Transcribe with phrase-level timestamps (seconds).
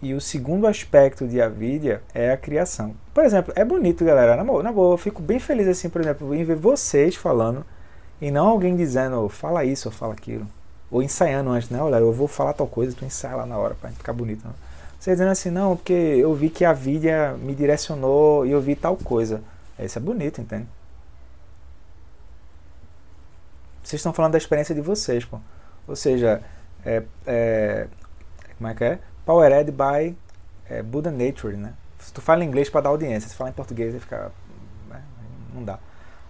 [0.00, 2.94] E o segundo aspecto de avidia é a criação.
[3.12, 4.36] Por exemplo, é bonito, galera.
[4.36, 7.64] Na boa, na boa, eu fico bem feliz assim, por exemplo, em ver vocês falando
[8.20, 10.46] e não alguém dizendo, fala isso ou fala aquilo.
[10.90, 11.80] Ou ensaiando antes, né?
[11.82, 14.46] Olha, eu vou falar tal coisa, tu ensaia lá na hora pra ficar bonito.
[14.46, 14.54] Né?
[14.98, 18.74] Você dizendo assim, não, porque eu vi que a vida me direcionou e eu vi
[18.74, 19.42] tal coisa.
[19.78, 20.66] Isso é bonito, entende?
[23.82, 25.38] Vocês estão falando da experiência de vocês, pô.
[25.86, 26.42] Ou seja,
[26.84, 27.86] é, é,
[28.56, 28.98] como é que é?
[29.28, 30.16] Powered by
[30.70, 31.74] é, Buddha Nature, né?
[31.98, 34.30] Se tu fala em inglês para dar audiência, se falar em português, vai ficar...
[34.88, 35.02] Né?
[35.52, 35.78] Não dá.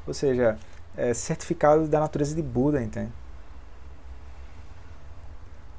[0.05, 0.59] Ou seja,
[0.97, 3.13] é certificado da natureza de Buda, entende?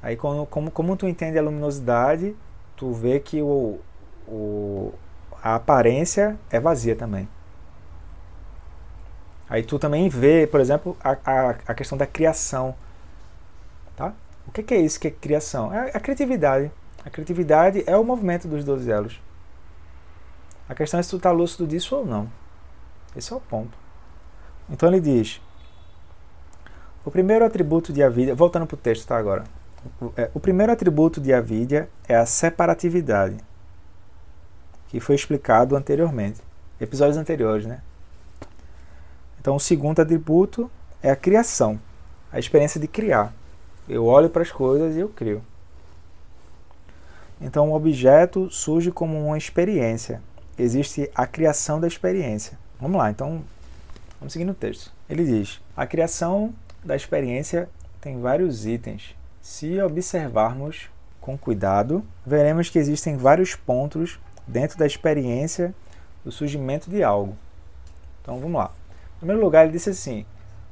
[0.02, 2.34] Aí como, como, como tu entende a luminosidade,
[2.74, 3.78] tu vê que o,
[4.26, 4.94] o,
[5.42, 7.28] a aparência é vazia também.
[9.46, 12.74] Aí tu também vê, por exemplo, a, a, a questão da criação.
[13.94, 14.14] Tá?
[14.48, 15.70] O que, que é isso que é criação?
[15.70, 16.72] É a criatividade.
[17.04, 19.20] A criatividade é o movimento dos 12 elos.
[20.68, 22.30] A questão é se tu está lúcido disso ou não.
[23.16, 23.76] Esse é o ponto.
[24.68, 25.40] Então ele diz:
[27.04, 29.44] o primeiro atributo de Avidya, voltando para o texto, tá agora.
[30.16, 33.38] É, o primeiro atributo de Avidya é a separatividade,
[34.88, 36.40] que foi explicado anteriormente,
[36.78, 37.80] episódios anteriores, né?
[39.40, 40.70] Então, o segundo atributo
[41.02, 41.80] é a criação,
[42.30, 43.32] a experiência de criar.
[43.88, 45.42] Eu olho para as coisas e eu crio.
[47.40, 50.22] Então, o objeto surge como uma experiência.
[50.58, 52.58] Existe a criação da experiência.
[52.80, 53.42] Vamos lá, então,
[54.18, 54.92] vamos seguir no texto.
[55.08, 56.52] Ele diz: a criação
[56.84, 57.68] da experiência
[58.00, 60.88] tem vários itens se observarmos
[61.20, 65.74] com cuidado, veremos que existem vários pontos dentro da experiência
[66.24, 67.36] do surgimento de algo.
[68.22, 68.70] Então vamos lá.
[69.16, 70.24] Em primeiro lugar, ele disse assim: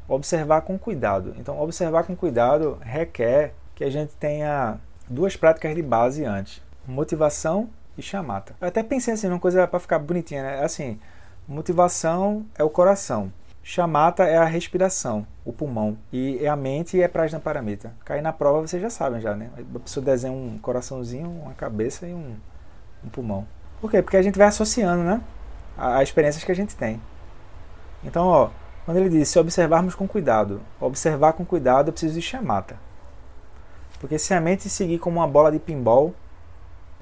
[0.06, 1.34] observar com cuidado.
[1.38, 4.78] Então, observar com cuidado requer que a gente tenha
[5.08, 8.54] duas práticas de base antes: motivação e chamata.
[8.60, 10.64] Eu até pensei assim, uma coisa para ficar bonitinha, né?
[10.64, 10.98] Assim,
[11.46, 13.32] motivação é o coração,
[13.70, 15.98] Chamata é a respiração, o pulmão.
[16.10, 17.92] E a mente é Prajna Paramita.
[18.02, 19.50] Cair na prova vocês já sabem já, né?
[19.74, 22.34] A pessoa desenha um coraçãozinho, uma cabeça e um,
[23.04, 23.46] um pulmão.
[23.78, 24.00] Por quê?
[24.00, 25.20] Porque a gente vai associando, né?
[25.76, 26.98] As experiências que a gente tem.
[28.02, 28.48] Então, ó,
[28.86, 32.76] quando ele diz se observarmos com cuidado, observar com cuidado, eu preciso de chamata.
[33.98, 36.14] Porque se a mente seguir como uma bola de pinball,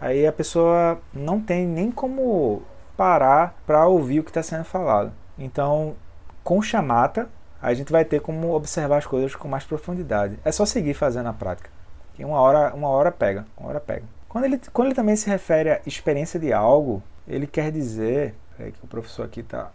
[0.00, 2.62] aí a pessoa não tem nem como
[2.96, 5.12] parar para ouvir o que está sendo falado.
[5.38, 5.94] Então,
[6.42, 7.28] com chamata,
[7.60, 10.38] a gente vai ter como observar as coisas com mais profundidade.
[10.44, 11.70] É só seguir fazendo a prática.
[12.18, 14.04] E uma hora, uma hora pega, uma hora pega.
[14.28, 18.70] Quando ele, quando ele também se refere à experiência de algo, ele quer dizer, é
[18.70, 19.70] que o professor aqui está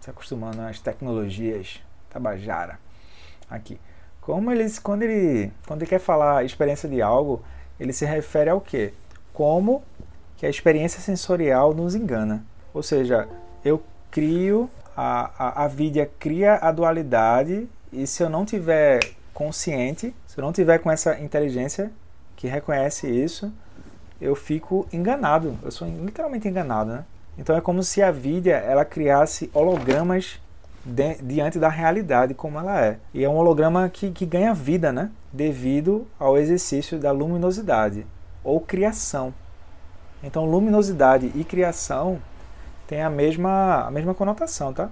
[0.00, 2.78] se acostumando às tecnologias tabajara
[3.50, 3.80] aqui.
[4.28, 7.42] Como ele, quando ele, quando ele quer falar experiência de algo,
[7.80, 8.92] ele se refere ao quê?
[9.32, 9.82] Como
[10.36, 12.44] que a experiência sensorial nos engana.
[12.74, 13.26] Ou seja,
[13.64, 19.00] eu crio a, a, a cria a dualidade e se eu não tiver
[19.32, 21.90] consciente, se eu não tiver com essa inteligência
[22.36, 23.50] que reconhece isso,
[24.20, 25.56] eu fico enganado.
[25.62, 27.04] Eu sou literalmente enganado, né?
[27.38, 30.38] Então é como se a Vidya ela criasse hologramas
[30.88, 32.98] de, diante da realidade como ela é.
[33.12, 35.10] E é um holograma que, que ganha vida, né?
[35.32, 38.06] Devido ao exercício da luminosidade
[38.42, 39.34] ou criação.
[40.22, 42.18] Então, luminosidade e criação
[42.86, 44.88] tem a mesma, a mesma conotação, tá?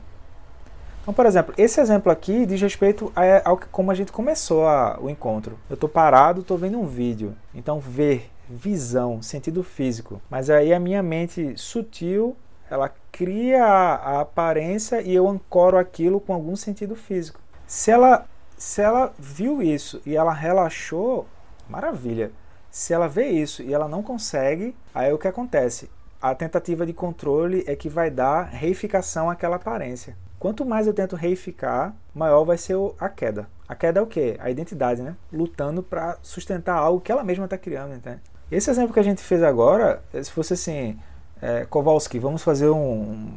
[1.02, 3.12] Então, por exemplo, esse exemplo aqui diz respeito
[3.44, 5.58] ao que, como a gente começou a, o encontro.
[5.70, 7.34] Eu estou parado, estou vendo um vídeo.
[7.54, 10.20] Então, ver, visão, sentido físico.
[10.28, 12.36] Mas aí a minha mente sutil,
[12.70, 17.40] ela cria a, a aparência e eu ancoro aquilo com algum sentido físico.
[17.66, 21.26] Se ela, se ela viu isso e ela relaxou,
[21.68, 22.30] maravilha.
[22.70, 25.88] Se ela vê isso e ela não consegue, aí o que acontece?
[26.20, 30.16] a tentativa de controle é que vai dar reificação àquela aparência.
[30.38, 33.48] Quanto mais eu tento reificar, maior vai ser a queda.
[33.68, 34.36] A queda é o quê?
[34.40, 35.16] A identidade, né?
[35.32, 38.20] Lutando para sustentar algo que ela mesma está criando, entende?
[38.50, 40.98] Esse exemplo que a gente fez agora, se fosse assim,
[41.40, 43.28] é, Kowalski, vamos fazer um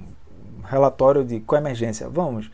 [0.63, 2.51] relatório de coemergência, vamos.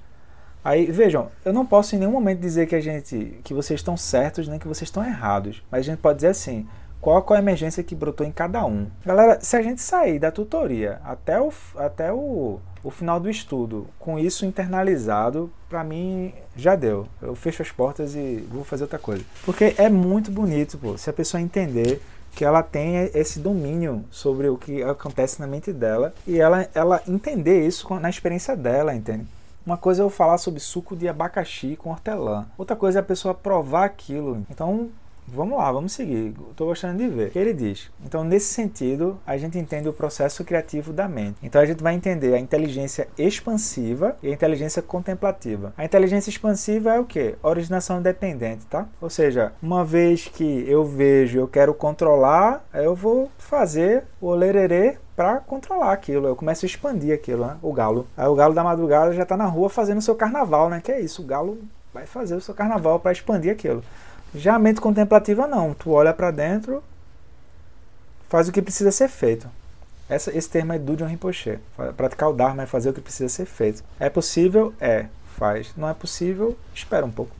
[0.63, 3.95] Aí vejam, eu não posso em nenhum momento dizer que a gente, que vocês estão
[3.95, 6.68] certos nem que vocês estão errados, mas a gente pode dizer assim,
[7.06, 8.88] qual a emergência que brotou em cada um.
[9.06, 13.88] Galera, se a gente sair da tutoria até o, até o, o final do estudo
[14.00, 17.07] com isso internalizado, para mim já deu.
[17.21, 19.24] Eu fecho as portas e vou fazer outra coisa.
[19.45, 22.01] Porque é muito bonito, pô, se a pessoa entender
[22.35, 27.01] que ela tem esse domínio sobre o que acontece na mente dela e ela, ela
[27.07, 29.25] entender isso na experiência dela, entende?
[29.65, 33.03] Uma coisa é eu falar sobre suco de abacaxi com hortelã, outra coisa é a
[33.03, 34.45] pessoa provar aquilo.
[34.51, 34.89] Então,
[35.27, 36.33] Vamos lá, vamos seguir.
[36.51, 37.30] Estou gostando de ver.
[37.30, 37.92] O que ele diz?
[38.06, 41.38] Então, nesse sentido, a gente entende o processo criativo da mente.
[41.42, 45.74] Então, a gente vai entender a inteligência expansiva e a inteligência contemplativa.
[45.77, 47.36] A inteligência expansiva é o que?
[47.42, 48.88] Originação dependente, tá?
[49.01, 54.98] Ou seja, uma vez que eu vejo, eu quero controlar, eu vou fazer o lererê
[55.16, 56.28] para controlar aquilo.
[56.28, 57.57] Eu começo a expandir aquilo, né?
[57.62, 58.07] O galo.
[58.16, 60.81] Aí o galo da madrugada já está na rua fazendo o seu carnaval, né?
[60.83, 61.57] Que é isso, o galo
[61.94, 63.81] vai fazer o seu carnaval para expandir aquilo.
[64.35, 66.83] Já a mente contemplativa não, tu olha para dentro,
[68.27, 69.49] faz o que precisa ser feito.
[70.09, 71.57] Essa, esse termo é do John Rinpoche.
[71.97, 73.83] Praticar o Dharma é fazer o que precisa ser feito.
[73.99, 74.73] É possível?
[74.79, 75.05] É,
[75.37, 75.73] faz.
[75.75, 76.55] Não é possível?
[76.73, 77.31] Espera um pouco.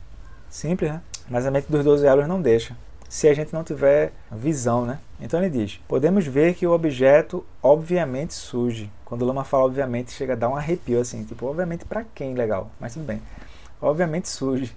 [0.50, 1.00] Simples, né?
[1.28, 2.76] Mas a mente dos 12 elos não deixa.
[3.08, 4.98] Se a gente não tiver visão, né?
[5.20, 8.90] Então ele diz: podemos ver que o objeto obviamente surge.
[9.04, 12.34] Quando o Lama fala obviamente, chega a dar um arrepio assim, tipo, obviamente para quem
[12.34, 13.22] legal, mas tudo bem.
[13.80, 14.74] Obviamente surge.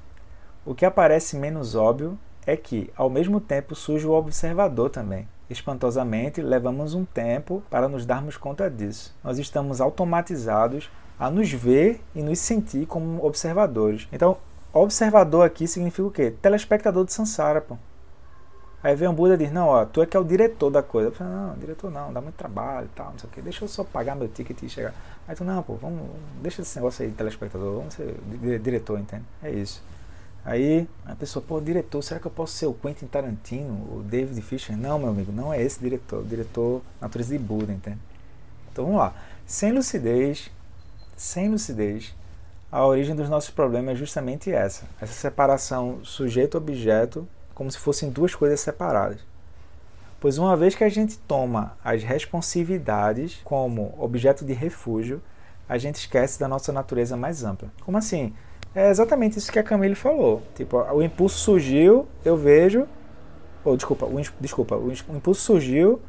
[0.69, 5.27] O que aparece menos óbvio é que, ao mesmo tempo, surge o observador também.
[5.49, 9.15] Espantosamente, levamos um tempo para nos darmos conta disso.
[9.23, 10.87] Nós estamos automatizados
[11.17, 14.07] a nos ver e nos sentir como observadores.
[14.13, 14.37] Então,
[14.71, 16.35] observador aqui significa o quê?
[16.39, 17.75] Telespectador de Sansara, pô.
[18.83, 20.83] Aí vem um Buda e diz, não, ó, tu é que é o diretor da
[20.83, 21.09] coisa.
[21.09, 23.41] Falo, não, diretor não, dá muito trabalho e tal, não sei o quê.
[23.41, 24.93] Deixa eu só pagar meu ticket e chegar.
[25.27, 26.11] Aí tu, não, pô, vamos,
[26.43, 28.15] deixa esse negócio aí de telespectador, vamos ser
[28.61, 29.23] diretor, entende?
[29.41, 29.81] É isso.
[30.43, 34.41] Aí a pessoa, pô, diretor, será que eu posso ser o Quentin Tarantino, o David
[34.41, 34.77] Fisher?
[34.77, 37.99] Não, meu amigo, não é esse diretor, o diretor natureza de Buda, entende?
[38.71, 39.13] Então vamos lá.
[39.45, 40.49] Sem lucidez,
[41.15, 42.15] sem lucidez,
[42.71, 48.33] a origem dos nossos problemas é justamente essa, essa separação sujeito-objeto, como se fossem duas
[48.33, 49.19] coisas separadas.
[50.19, 55.21] Pois uma vez que a gente toma as responsividades como objeto de refúgio,
[55.67, 57.71] a gente esquece da nossa natureza mais ampla.
[57.81, 58.33] Como assim?
[58.73, 60.41] É exatamente isso que a Camille falou.
[60.55, 62.87] Tipo, o impulso surgiu, eu vejo.
[63.63, 65.99] Ou, desculpa, o, desculpa, o impulso surgiu,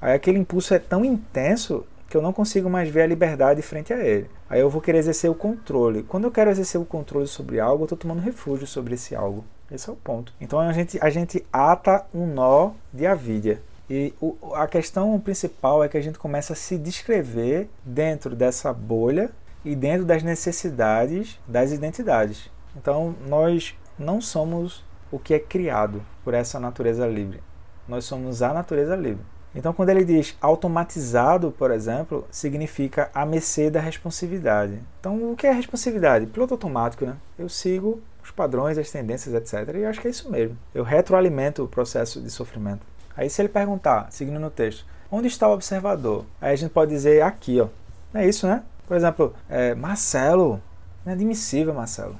[0.00, 3.92] aí aquele impulso é tão intenso que eu não consigo mais ver a liberdade frente
[3.92, 4.28] a ele.
[4.48, 6.02] Aí eu vou querer exercer o controle.
[6.02, 9.44] Quando eu quero exercer o controle sobre algo, eu estou tomando refúgio sobre esse algo.
[9.70, 10.34] Esse é o ponto.
[10.40, 13.62] Então a gente, a gente ata um nó de avidia.
[13.88, 18.72] E o, a questão principal é que a gente começa a se descrever dentro dessa
[18.72, 19.30] bolha
[19.64, 22.50] e dentro das necessidades das identidades.
[22.76, 27.42] Então, nós não somos o que é criado por essa natureza livre.
[27.88, 29.24] Nós somos a natureza livre.
[29.54, 34.78] Então, quando ele diz automatizado, por exemplo, significa a mercê da responsividade.
[35.00, 36.26] Então, o que é responsividade?
[36.26, 37.16] Piloto automático, né?
[37.36, 39.74] Eu sigo os padrões, as tendências, etc.
[39.74, 40.56] E acho que é isso mesmo.
[40.72, 42.86] Eu retroalimento o processo de sofrimento.
[43.16, 46.24] Aí, se ele perguntar, seguindo no texto, onde está o observador?
[46.40, 47.66] Aí a gente pode dizer aqui, ó.
[48.14, 48.62] É isso, né?
[48.90, 50.60] Por exemplo, é, Marcelo.
[51.06, 52.18] Inadmissível, Marcelo.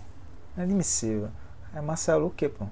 [0.56, 1.28] Inadmissível.
[1.74, 2.64] É Marcelo o quê, pô?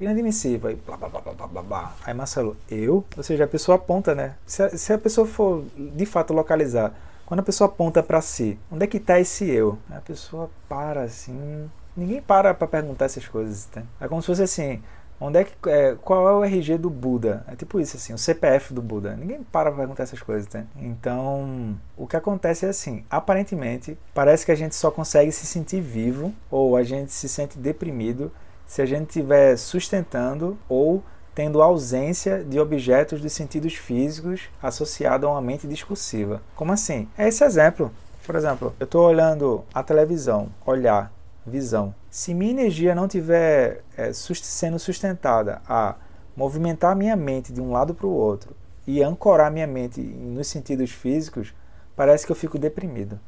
[0.00, 0.70] Inadmissível.
[0.70, 1.92] Aí, blá, blá, blá, blá, blá, blá.
[2.06, 3.04] Aí Marcelo, eu?
[3.14, 4.36] Ou seja, a pessoa aponta, né?
[4.46, 6.94] Se a, se a pessoa for de fato localizar,
[7.26, 9.76] quando a pessoa aponta para si, onde é que está esse eu?
[9.90, 11.70] A pessoa para assim.
[11.94, 13.66] Ninguém para para perguntar essas coisas.
[13.66, 13.82] Tá?
[14.00, 14.82] É como se fosse assim:
[15.20, 17.44] Onde é que, é, qual é o RG do Buda?
[17.46, 19.16] É tipo isso, assim, o CPF do Buda.
[19.16, 20.66] Ninguém para pra perguntar essas coisas, né?
[20.76, 25.80] Então, o que acontece é assim, aparentemente, parece que a gente só consegue se sentir
[25.80, 28.30] vivo ou a gente se sente deprimido
[28.66, 31.02] se a gente estiver sustentando ou
[31.34, 36.40] tendo ausência de objetos dos sentidos físicos associados a uma mente discursiva.
[36.54, 37.08] Como assim?
[37.18, 37.90] É esse exemplo.
[38.24, 41.12] Por exemplo, eu estou olhando a televisão, olhar,
[41.46, 41.94] visão.
[42.10, 45.96] Se minha energia não estiver é, sendo sustentada a
[46.36, 50.90] movimentar minha mente de um lado para o outro e ancorar minha mente nos sentidos
[50.90, 51.54] físicos,
[51.94, 53.18] parece que eu fico deprimido.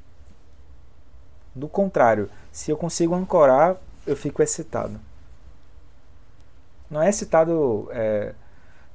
[1.54, 5.00] Do contrário, se eu consigo ancorar, eu fico excitado.
[6.90, 7.88] Não é excitado.
[7.90, 8.34] É,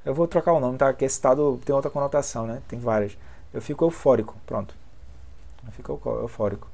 [0.04, 0.92] eu vou trocar o nome, tá?
[0.92, 2.62] Que excitado tem outra conotação, né?
[2.68, 3.16] Tem várias.
[3.52, 4.74] Eu fico eufórico, pronto.
[5.66, 6.71] Eu fico eufórico.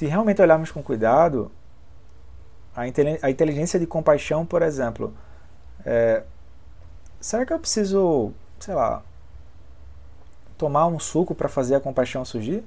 [0.00, 1.52] Se realmente olharmos com cuidado,
[2.74, 2.88] a
[3.28, 5.12] inteligência de compaixão, por exemplo,
[5.84, 6.22] é,
[7.20, 9.02] será que eu preciso, sei lá,
[10.56, 12.64] tomar um suco para fazer a compaixão surgir?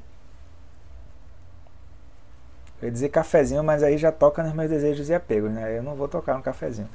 [2.80, 5.76] Eu ia dizer cafezinho, mas aí já toca nos meus desejos e apegos, né?
[5.76, 6.90] Eu não vou tocar no cafezinho.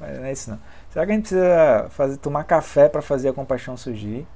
[0.00, 0.58] Mas não é isso não.
[0.94, 4.26] Será que a gente precisa fazer, tomar café para fazer a compaixão surgir?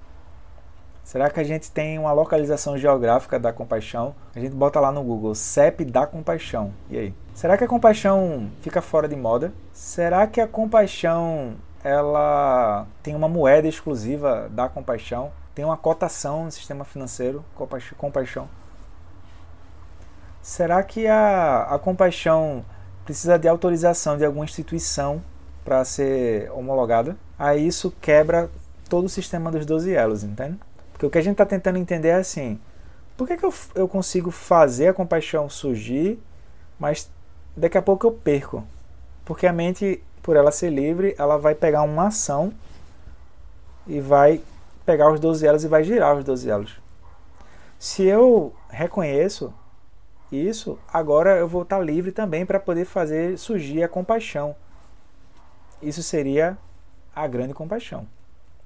[1.08, 4.14] Será que a gente tem uma localização geográfica da compaixão?
[4.36, 6.70] A gente bota lá no Google CEP da compaixão.
[6.90, 7.14] E aí?
[7.32, 9.50] Será que a compaixão fica fora de moda?
[9.72, 15.32] Será que a compaixão ela tem uma moeda exclusiva da compaixão?
[15.54, 17.42] Tem uma cotação no sistema financeiro
[17.96, 18.46] compaixão?
[20.42, 22.62] Será que a, a compaixão
[23.06, 25.22] precisa de autorização de alguma instituição
[25.64, 28.50] para ser homologada, aí isso quebra
[28.90, 30.58] todo o sistema dos 12 elos, entende?
[30.98, 32.58] Porque o que a gente está tentando entender é assim:
[33.16, 36.18] por que, que eu, eu consigo fazer a compaixão surgir,
[36.76, 37.08] mas
[37.56, 38.64] daqui a pouco eu perco?
[39.24, 42.52] Porque a mente, por ela ser livre, ela vai pegar uma ação
[43.86, 44.42] e vai
[44.84, 46.80] pegar os 12 elos e vai girar os 12 elos.
[47.78, 49.54] Se eu reconheço
[50.32, 54.56] isso, agora eu vou estar livre também para poder fazer surgir a compaixão.
[55.80, 56.58] Isso seria
[57.14, 58.04] a grande compaixão.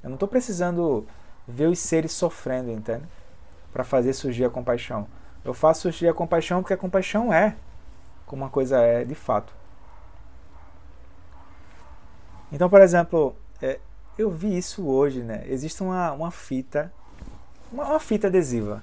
[0.03, 1.07] Eu não estou precisando
[1.47, 3.05] ver os seres sofrendo, entende?
[3.73, 5.07] Para fazer surgir a compaixão.
[5.45, 7.57] Eu faço surgir a compaixão porque a compaixão é
[8.27, 9.53] como uma coisa é de fato.
[12.53, 13.79] Então, por exemplo, é,
[14.17, 15.43] eu vi isso hoje, né?
[15.47, 16.93] Existe uma, uma fita,
[17.73, 18.83] uma, uma fita adesiva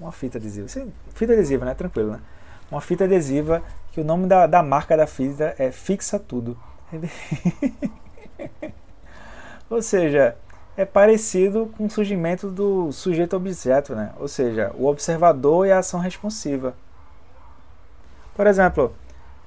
[0.00, 0.66] uma fita adesiva.
[0.66, 1.74] Sim, fita adesiva, né?
[1.74, 2.20] Tranquilo, né?
[2.70, 3.62] Uma fita adesiva
[3.92, 6.56] que o nome da, da marca da fita é Fixa Tudo.
[9.68, 10.36] Ou seja,
[10.80, 14.12] é parecido com o surgimento do sujeito-objeto, né?
[14.18, 16.74] Ou seja, o observador e a ação responsiva.
[18.34, 18.94] Por exemplo,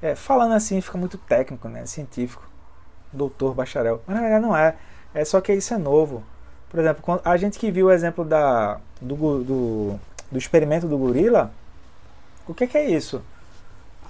[0.01, 1.85] é, falando assim fica muito técnico, né?
[1.85, 2.47] Científico,
[3.11, 4.01] doutor, bacharel.
[4.05, 4.75] Mas na verdade não é.
[5.13, 6.23] É só que isso é novo.
[6.69, 9.99] Por exemplo, a gente que viu o exemplo da, do, do
[10.33, 11.53] do experimento do gorila,
[12.47, 13.21] o que, que é isso?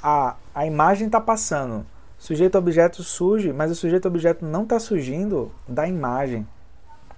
[0.01, 1.85] A, a imagem está passando,
[2.17, 6.47] sujeito-objeto surge, mas o sujeito-objeto não está surgindo da imagem.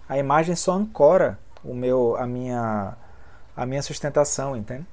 [0.07, 2.95] A imagem só ancora o meu, a minha,
[3.55, 4.85] a minha sustentação, entende?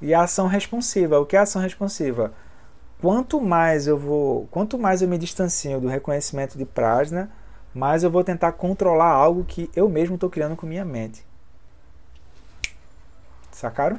[0.00, 2.32] E a ação responsiva, o que é ação responsiva?
[3.00, 7.30] Quanto mais eu vou, quanto mais eu me distancio do reconhecimento de Prajna,
[7.74, 11.24] mais eu vou tentar controlar algo que eu mesmo estou criando com minha mente.
[13.52, 13.98] Sacaram?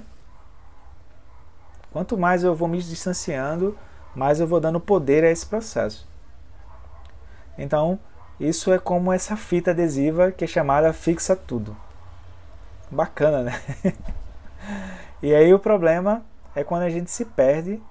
[1.91, 3.77] Quanto mais eu vou me distanciando,
[4.15, 6.07] mais eu vou dando poder a esse processo.
[7.57, 7.99] Então,
[8.39, 11.75] isso é como essa fita adesiva que é chamada fixa tudo.
[12.89, 13.61] Bacana, né?
[15.21, 16.23] e aí o problema
[16.55, 17.81] é quando a gente se perde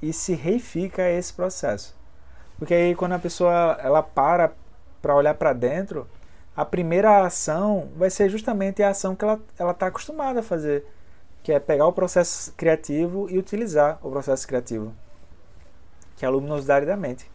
[0.00, 1.96] e se reifica esse processo.
[2.58, 4.52] Porque aí quando a pessoa ela para
[5.00, 6.08] para olhar para dentro,
[6.56, 10.86] a primeira ação vai ser justamente a ação que ela está acostumada a fazer
[11.42, 14.94] que é pegar o processo criativo e utilizar o processo criativo,
[16.16, 17.28] que é a luminosidade da mente.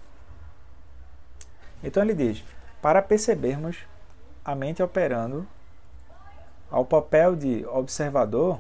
[1.84, 2.44] Então ele diz:
[2.82, 3.78] para percebermos
[4.44, 5.48] a mente operando
[6.70, 8.60] ao papel de observador,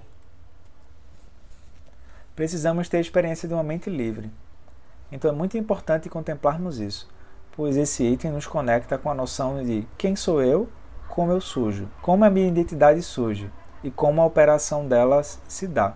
[2.36, 4.32] precisamos ter a experiência de uma mente livre.
[5.12, 7.10] Então é muito importante contemplarmos isso,
[7.56, 10.70] pois esse item nos conecta com a noção de quem sou eu,
[11.08, 13.50] como eu sujo, como a minha identidade surge,
[13.84, 15.94] e como a operação delas se dá.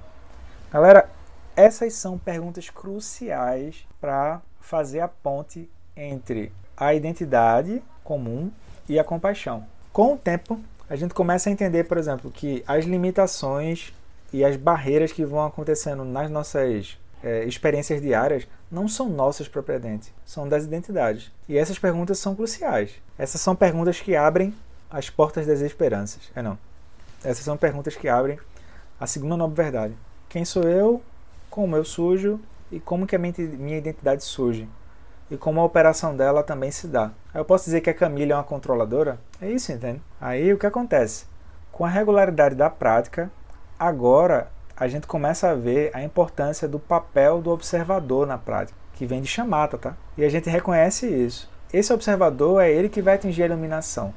[0.72, 1.10] Galera,
[1.56, 8.51] essas são perguntas cruciais para fazer a ponte entre a identidade comum
[8.88, 9.66] e a compaixão.
[9.94, 10.60] Com o tempo,
[10.90, 13.94] a gente começa a entender, por exemplo, que as limitações
[14.34, 20.13] e as barreiras que vão acontecendo nas nossas é, experiências diárias não são nossas propriamente,
[20.25, 21.32] são das identidades.
[21.48, 22.92] E essas perguntas são cruciais.
[23.18, 24.54] Essas são perguntas que abrem
[24.90, 26.32] as portas das esperanças.
[26.36, 26.58] É não.
[27.24, 28.40] Essas são perguntas que abrem
[29.00, 29.94] a segunda nova verdade.
[30.28, 31.01] Quem sou eu?
[31.50, 32.40] Como eu sujo?
[32.72, 34.68] E como que a minha identidade surge?
[35.31, 37.09] E como a operação dela também se dá.
[37.33, 39.17] Eu posso dizer que a Camila é uma controladora?
[39.41, 40.01] É isso, entende?
[40.19, 41.25] Aí o que acontece?
[41.71, 43.31] Com a regularidade da prática,
[43.79, 49.05] agora a gente começa a ver a importância do papel do observador na prática, que
[49.05, 49.95] vem de chamata, tá?
[50.17, 51.50] E a gente reconhece isso.
[51.71, 54.13] Esse observador é ele que vai atingir a iluminação.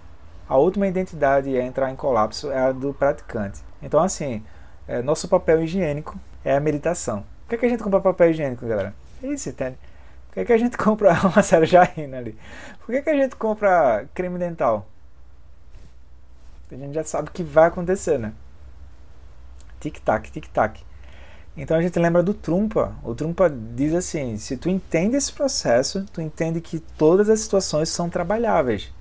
[0.49, 3.63] A última identidade a entrar em colapso é a do praticante.
[3.81, 4.43] Então, assim,
[4.89, 7.25] é, nosso papel higiênico é a meditação.
[7.43, 8.93] Por que, é que a gente compra papel higiênico, galera?
[9.23, 9.79] É isso, entende?
[10.35, 12.37] Por que, é que a gente compra uma rindo ali?
[12.81, 14.89] Por que, que a gente compra creme dental?
[16.73, 18.33] A gente já sabe que vai acontecer, né?
[19.79, 20.85] Tic-tac, tic-tac.
[21.57, 22.97] Então a gente lembra do Trumpa.
[23.05, 27.89] O Trumpa diz assim: se tu entende esse processo, tu entende que todas as situações
[27.89, 28.93] são trabalháveis.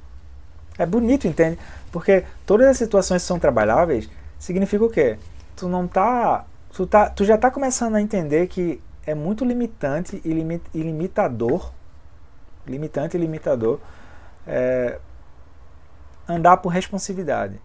[0.77, 1.57] É bonito, entende?
[1.91, 4.07] Porque todas as situações são trabalháveis
[4.43, 5.17] significa o quê?
[5.55, 6.45] Tu não tá.
[6.73, 10.81] Tu, tá, tu já tá começando a entender que é muito limitante e, limit, e
[10.81, 11.71] limitador.
[12.65, 13.79] Limitante e limitador.
[14.47, 14.99] É,
[16.27, 17.59] andar por responsividade.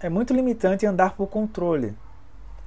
[0.00, 1.96] É muito limitante andar por controle.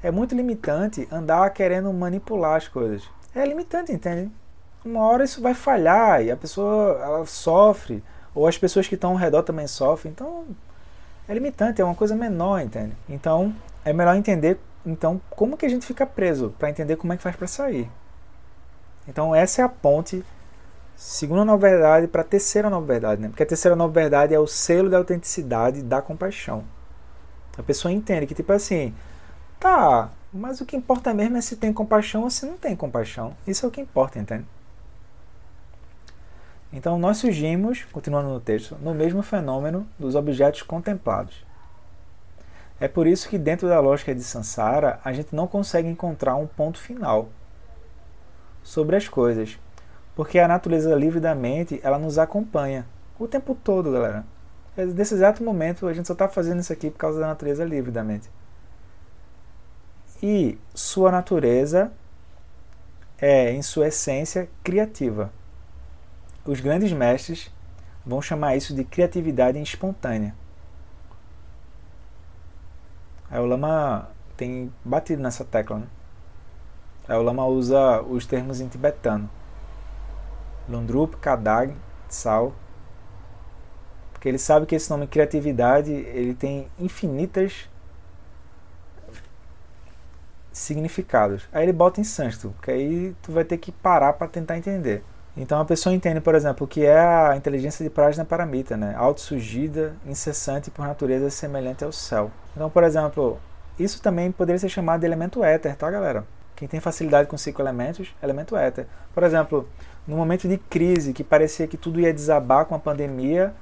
[0.02, 3.04] É muito limitante andar querendo manipular as coisas.
[3.34, 4.32] É limitante, entende?
[4.86, 9.12] Uma hora isso vai falhar e a pessoa ela sofre ou as pessoas que estão
[9.12, 10.12] ao redor também sofrem.
[10.12, 10.46] Então,
[11.28, 12.94] é limitante, é uma coisa menor, entende?
[13.10, 17.18] Então, é melhor entender então como que a gente fica preso para entender como é
[17.18, 17.89] que faz para sair.
[19.08, 20.24] Então essa é a ponte
[20.96, 23.27] segunda nova verdade para a terceira nova verdade, né?
[23.27, 26.63] Porque a terceira nova verdade é o selo da autenticidade da compaixão.
[27.58, 28.94] A pessoa entende que tipo assim,
[29.60, 33.36] tá, mas o que importa mesmo é se tem compaixão ou se não tem compaixão.
[33.48, 34.46] Isso é o que importa, entende?
[36.74, 41.45] Então nós surgimos, continuando no texto, no mesmo fenômeno dos objetos contemplados.
[42.79, 46.46] É por isso que dentro da lógica de Sansara, a gente não consegue encontrar um
[46.46, 47.29] ponto final
[48.63, 49.58] sobre as coisas,
[50.15, 52.86] porque a natureza livre da mente, ela nos acompanha
[53.17, 54.25] o tempo todo, galera.
[54.75, 57.91] Nesse exato momento, a gente só está fazendo isso aqui por causa da natureza livre
[57.91, 58.29] da mente.
[60.22, 61.91] E sua natureza
[63.17, 65.32] é, em sua essência, criativa.
[66.46, 67.51] Os grandes mestres
[68.05, 70.36] vão chamar isso de criatividade espontânea.
[73.39, 75.80] O Lama tem batido nessa tecla.
[75.80, 75.88] Né?
[77.08, 79.30] Aí o Lama usa os termos em tibetano.
[80.68, 81.75] Lundrup, Kadag,
[82.08, 82.54] Tsal.
[84.13, 87.70] Porque ele sabe que esse nome criatividade ele tem infinitas
[90.51, 91.48] significados.
[91.51, 95.04] Aí ele bota em sânscrito, que aí tu vai ter que parar para tentar entender.
[95.38, 98.96] Então a pessoa entende, por exemplo, o que é a inteligência de Prajna Paramita, né?
[98.98, 102.32] Autossurgida, incessante por natureza semelhante ao céu.
[102.56, 103.38] Então, por exemplo,
[103.77, 106.25] isso também poderia ser chamado de elemento éter, tá, galera?
[106.56, 108.88] Quem tem facilidade com cinco elementos, elemento éter.
[109.13, 109.68] Por exemplo,
[110.08, 113.54] no momento de crise, que parecia que tudo ia desabar com a pandemia,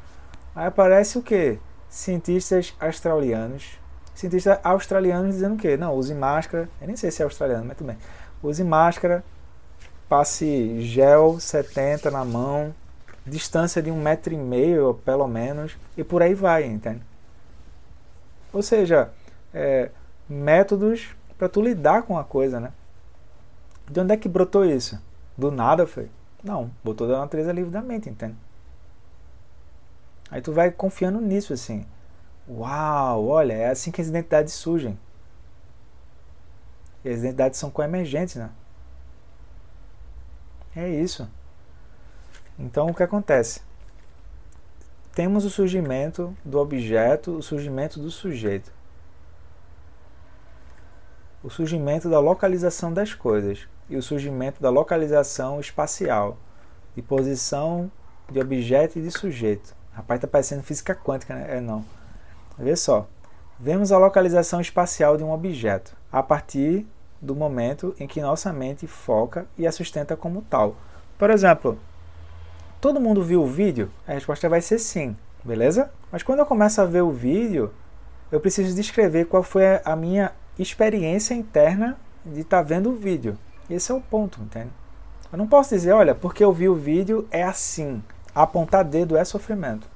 [0.55, 1.57] aí aparece o quê?
[1.89, 3.79] Cientistas australianos.
[4.13, 5.75] Cientistas australianos dizendo o quê?
[5.75, 6.69] Não, use máscara.
[6.79, 7.97] Eu nem sei se é australiano, mas tudo bem.
[8.43, 9.23] Use máscara,
[10.13, 12.71] passe gel 70 na mão,
[13.25, 17.01] distância de um metro e meio, pelo menos, e por aí vai, entende?
[18.53, 19.09] Ou seja,
[19.51, 19.89] é,
[20.29, 22.71] métodos para tu lidar com a coisa, né?
[23.89, 25.01] De onde é que brotou isso?
[25.35, 26.11] Do nada foi?
[26.43, 28.35] Não, botou da natureza livre da mente, entende?
[30.29, 31.87] Aí tu vai confiando nisso assim.
[32.47, 34.95] Uau, olha, é assim que as identidades surgem.
[37.03, 38.51] E as identidades são coemergentes, né?
[40.75, 41.29] É isso.
[42.57, 43.61] Então o que acontece?
[45.13, 48.71] Temos o surgimento do objeto, o surgimento do sujeito.
[51.43, 56.37] O surgimento da localização das coisas e o surgimento da localização espacial,
[56.95, 57.91] de posição
[58.31, 59.75] de objeto e de sujeito.
[59.91, 61.57] Rapaz, tá parecendo física quântica, né?
[61.57, 61.85] É não.
[62.57, 63.07] Vê só.
[63.59, 66.87] Vemos a localização espacial de um objeto a partir
[67.23, 70.75] do momento em que nossa mente foca e a sustenta como tal.
[71.17, 71.79] Por exemplo,
[72.81, 73.89] todo mundo viu o vídeo?
[74.05, 75.89] A resposta vai ser sim, beleza?
[76.11, 77.73] Mas quando eu começo a ver o vídeo,
[78.29, 83.37] eu preciso descrever qual foi a minha experiência interna de estar tá vendo o vídeo.
[83.69, 84.69] Esse é o ponto, entende?
[85.31, 88.03] Eu não posso dizer, olha, porque eu vi o vídeo é assim.
[88.35, 89.87] Apontar dedo é sofrimento.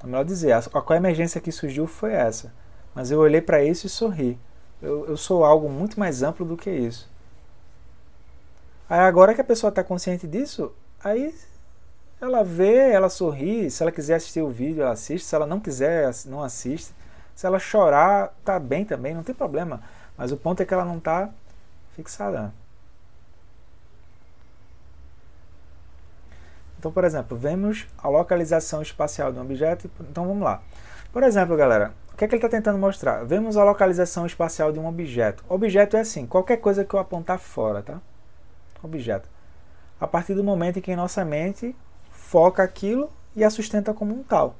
[0.00, 2.52] É melhor dizer, a, a emergência que surgiu foi essa.
[2.94, 4.38] Mas eu olhei para isso e sorri.
[4.80, 7.08] Eu, eu sou algo muito mais amplo do que isso.
[8.88, 11.34] Aí agora que a pessoa está consciente disso, aí
[12.20, 13.70] ela vê, ela sorri.
[13.70, 15.26] Se ela quiser assistir o vídeo, ela assiste.
[15.26, 16.92] Se ela não quiser, não assiste.
[17.34, 19.82] Se ela chorar, tá bem também, não tem problema.
[20.16, 21.30] Mas o ponto é que ela não está
[21.94, 22.52] fixada.
[26.78, 29.90] Então, por exemplo, vemos a localização espacial de um objeto.
[30.00, 30.62] Então, vamos lá.
[31.12, 33.24] Por exemplo, galera, que é que ele está tentando mostrar?
[33.24, 35.44] Vemos a localização espacial de um objeto.
[35.48, 38.00] Objeto é assim, qualquer coisa que eu apontar fora, tá?
[38.82, 39.28] Objeto.
[40.00, 41.76] A partir do momento em que nossa mente
[42.10, 44.56] foca aquilo e a sustenta como um tal.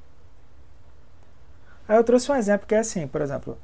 [1.85, 3.57] Aí eu trouxe um exemplo que é assim, por exemplo,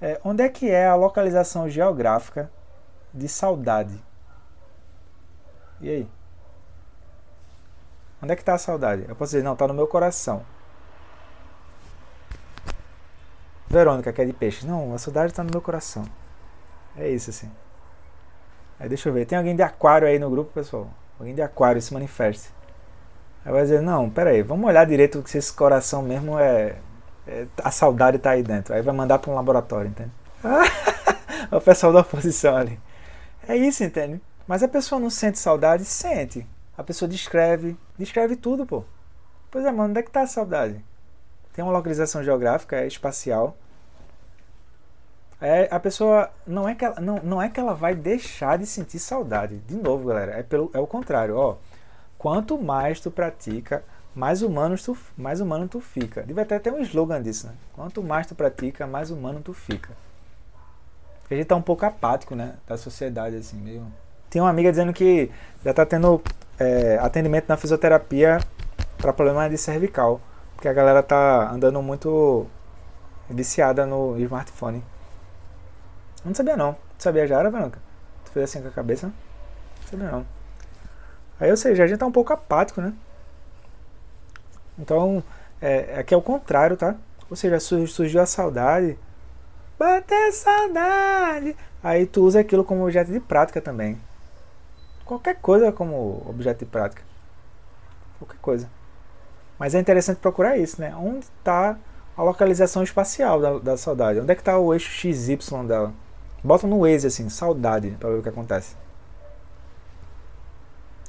[0.00, 2.50] é, onde é que é a localização geográfica
[3.12, 4.02] de saudade?
[5.82, 6.08] E aí?
[8.22, 9.04] Onde é que está a saudade?
[9.06, 10.46] Eu posso dizer, não, está no meu coração.
[13.68, 14.66] Verônica, que é de peixe.
[14.66, 16.04] Não, a saudade está no meu coração.
[16.96, 17.50] É isso, assim.
[18.78, 19.26] Aí deixa eu ver.
[19.26, 20.88] Tem alguém de aquário aí no grupo, pessoal?
[21.18, 22.50] Alguém de aquário se manifeste.
[23.44, 26.76] Aí vai dizer, não, peraí, vamos olhar direito se esse coração mesmo é,
[27.26, 28.74] é a saudade está aí dentro.
[28.74, 30.10] Aí vai mandar para um laboratório, entende?
[31.52, 32.80] o pessoal da oposição ali.
[33.46, 34.20] É isso, entende?
[34.46, 35.84] Mas a pessoa não sente saudade?
[35.84, 36.46] Sente.
[36.76, 37.76] A pessoa descreve.
[37.98, 38.84] Descreve tudo, pô.
[39.50, 40.82] Pois é, mano, onde é que está a saudade?
[41.54, 43.56] Tem uma localização geográfica, é espacial.
[45.40, 48.66] É, a pessoa não é que ela, não, não é que ela vai deixar de
[48.66, 49.58] sentir saudade.
[49.58, 51.56] De novo, galera, é pelo é o contrário, ó.
[52.18, 56.22] Quanto mais tu pratica, mais humano tu, mais humano tu fica.
[56.22, 57.54] Deve até ter um slogan disso, né?
[57.74, 59.90] Quanto mais tu pratica, mais humano tu fica.
[61.20, 63.86] Porque a gente tá um pouco apático, né, da sociedade assim, meio
[64.28, 65.30] Tem uma amiga dizendo que
[65.64, 66.20] já está tendo
[66.58, 68.40] é, atendimento na fisioterapia
[68.98, 70.20] para problema de cervical,
[70.64, 72.46] porque a galera tá andando muito
[73.28, 74.82] viciada no smartphone.
[76.24, 76.74] Não sabia não.
[76.96, 77.78] Sabia já, era, Branca?
[78.24, 79.08] Tu fez assim com a cabeça?
[79.08, 80.26] Não sabia não.
[81.38, 82.94] Aí, ou seja, a gente tá um pouco apático, né?
[84.78, 85.22] Então,
[85.60, 86.96] é, aqui é o contrário, tá?
[87.28, 88.98] Ou seja, surgiu a saudade.
[89.78, 91.54] Bater saudade!
[91.82, 94.00] Aí tu usa aquilo como objeto de prática também.
[95.04, 97.02] Qualquer coisa como objeto de prática.
[98.18, 98.83] Qualquer coisa.
[99.58, 100.94] Mas é interessante procurar isso, né?
[100.96, 101.78] Onde está
[102.16, 104.20] a localização espacial da, da saudade?
[104.20, 105.92] Onde é que está o eixo XY dela?
[106.42, 108.76] Bota no Waze assim, saudade, para ver o que acontece.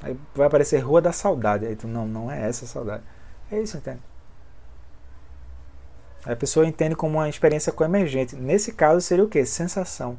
[0.02, 1.66] Aí vai aparecer Rua da Saudade.
[1.66, 3.04] Aí tu, não, não é essa saudade.
[3.52, 4.00] É isso, entende?
[6.26, 8.36] Aí a pessoa entende como uma experiência coemergente.
[8.36, 9.46] Nesse caso seria o que?
[9.46, 10.18] Sensação.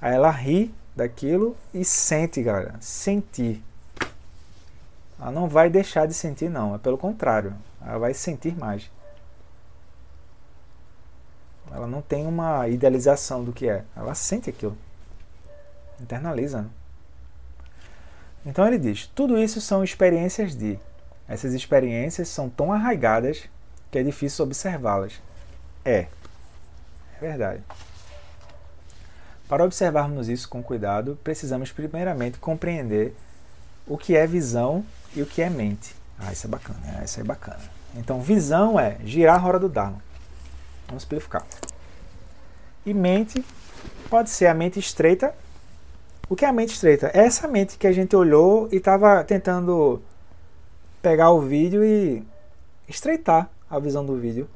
[0.00, 2.74] Aí ela ri daquilo e sente, galera.
[2.80, 3.62] Sentir.
[5.18, 6.74] Ela não vai deixar de sentir, não.
[6.74, 7.54] É pelo contrário.
[7.80, 8.90] Ela vai sentir mais.
[11.72, 13.84] Ela não tem uma idealização do que é.
[13.96, 14.76] Ela sente aquilo.
[16.00, 16.62] Internaliza.
[16.62, 16.68] Né?
[18.44, 20.78] Então ele diz: tudo isso são experiências de.
[21.28, 23.48] Essas experiências são tão arraigadas
[23.90, 25.20] que é difícil observá-las.
[25.84, 26.06] É.
[27.16, 27.62] É verdade.
[29.48, 33.14] Para observarmos isso com cuidado, precisamos primeiramente compreender
[33.86, 35.94] o que é visão e o que é mente.
[36.18, 37.60] Ah, isso é bacana, é, isso é bacana.
[37.94, 40.02] Então, visão é girar a roda do Dharma.
[40.86, 41.44] Vamos simplificar.
[42.84, 43.44] E mente
[44.08, 45.34] pode ser a mente estreita.
[46.28, 47.10] O que é a mente estreita?
[47.14, 50.02] É essa mente que a gente olhou e estava tentando
[51.02, 52.24] pegar o vídeo e
[52.88, 54.48] estreitar a visão do vídeo.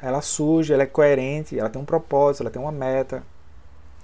[0.00, 3.22] Ela surge, ela é coerente, ela tem um propósito, ela tem uma meta,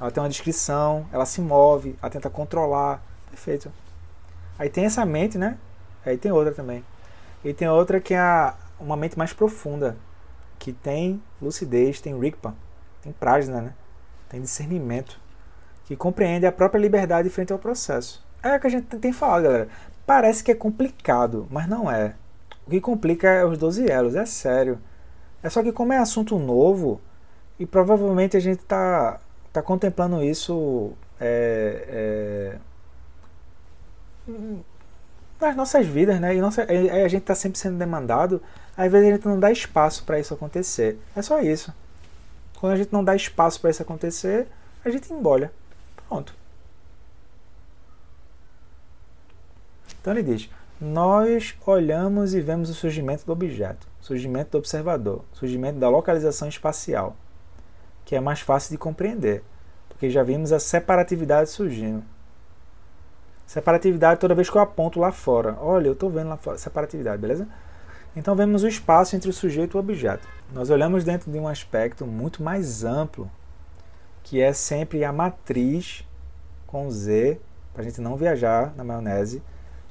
[0.02, 3.00] ela tem uma descrição, ela se move, ela tenta controlar.
[3.30, 3.70] Perfeito.
[4.58, 5.56] Aí tem essa mente, né?
[6.04, 6.84] Aí tem outra também.
[7.44, 9.96] E tem outra que é a, uma mente mais profunda,
[10.58, 12.52] que tem lucidez, tem rigpa,
[13.00, 13.74] tem prajna, né?
[14.28, 15.20] Tem discernimento,
[15.84, 18.26] que compreende a própria liberdade frente ao processo.
[18.42, 19.68] É o que a gente tem falado, galera.
[20.04, 22.16] Parece que é complicado, mas não é.
[22.66, 24.80] O que complica é os 12 elos, é sério.
[25.44, 27.00] É só que como é assunto novo,
[27.56, 28.64] e provavelmente a gente
[29.52, 32.58] está tá contemplando isso é,
[34.26, 34.32] é,
[35.38, 36.34] nas nossas vidas, né?
[36.34, 38.42] E nossa, a gente está sempre sendo demandado,
[38.76, 40.98] às vezes a gente não dá espaço para isso acontecer.
[41.14, 41.72] É só isso.
[42.58, 44.48] Quando a gente não dá espaço para isso acontecer,
[44.84, 45.52] a gente embolha.
[46.08, 46.34] Pronto.
[50.00, 50.48] Então ele diz:
[50.80, 57.16] Nós olhamos e vemos o surgimento do objeto surgimento do observador, surgimento da localização espacial,
[58.12, 59.42] que é mais fácil de compreender,
[59.88, 62.04] porque já vimos a separatividade surgindo.
[63.46, 65.56] Separatividade toda vez que eu aponto lá fora.
[65.58, 66.58] Olha, eu estou vendo lá fora.
[66.58, 67.48] Separatividade, beleza?
[68.14, 70.28] Então vemos o espaço entre o sujeito e o objeto.
[70.52, 73.30] Nós olhamos dentro de um aspecto muito mais amplo,
[74.22, 76.06] que é sempre a matriz
[76.66, 77.40] com Z,
[77.72, 79.42] para a gente não viajar na maionese,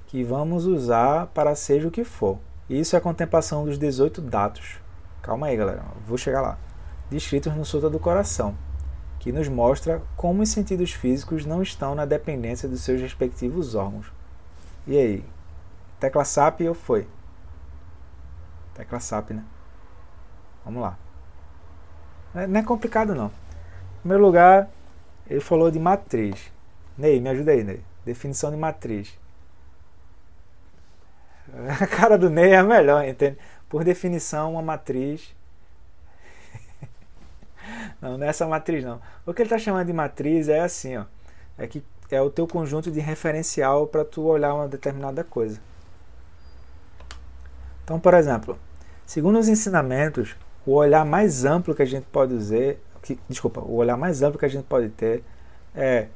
[0.05, 2.37] que vamos usar para seja o que for.
[2.69, 4.79] Isso é a contemplação dos 18 datos.
[5.23, 6.59] Calma aí, galera, vou chegar lá.
[7.11, 8.55] Descritos no Sutra do Coração,
[9.19, 14.09] que nos mostra como os sentidos físicos não estão na dependência dos seus respectivos órgãos.
[14.87, 15.25] E aí?
[15.99, 17.05] Tecla SAP ou foi?
[18.73, 19.43] Tecla SAP, né?
[20.63, 20.97] Vamos lá.
[22.47, 23.27] Não é complicado, não.
[23.27, 24.69] Em primeiro lugar,
[25.27, 26.49] ele falou de matriz.
[26.97, 27.83] Ney, me ajuda aí, Ney.
[28.05, 29.19] Definição de matriz.
[31.81, 33.37] A cara do Ney é a melhor, entende?
[33.67, 35.35] Por definição, uma matriz.
[38.01, 38.99] Não, não é essa matriz, não.
[39.25, 41.05] O que ele está chamando de matriz é assim, ó.
[41.57, 45.59] É que é o teu conjunto de referencial para tu olhar uma determinada coisa.
[47.83, 48.57] Então, por exemplo,
[49.05, 50.35] segundo os ensinamentos,
[50.65, 54.39] o olhar mais amplo que a gente pode usar, que, desculpa, o olhar mais amplo
[54.39, 55.23] que a gente pode ter
[55.75, 56.07] é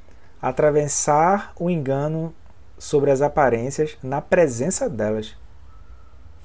[0.42, 2.34] atravessar o engano
[2.78, 5.36] sobre as aparências na presença delas.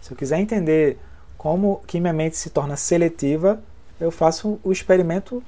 [0.00, 0.98] Se eu quiser entender
[1.36, 3.62] como que minha mente se torna seletiva,
[4.00, 5.42] eu faço o experimento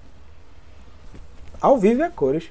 [1.61, 2.51] ao vivo e a cores.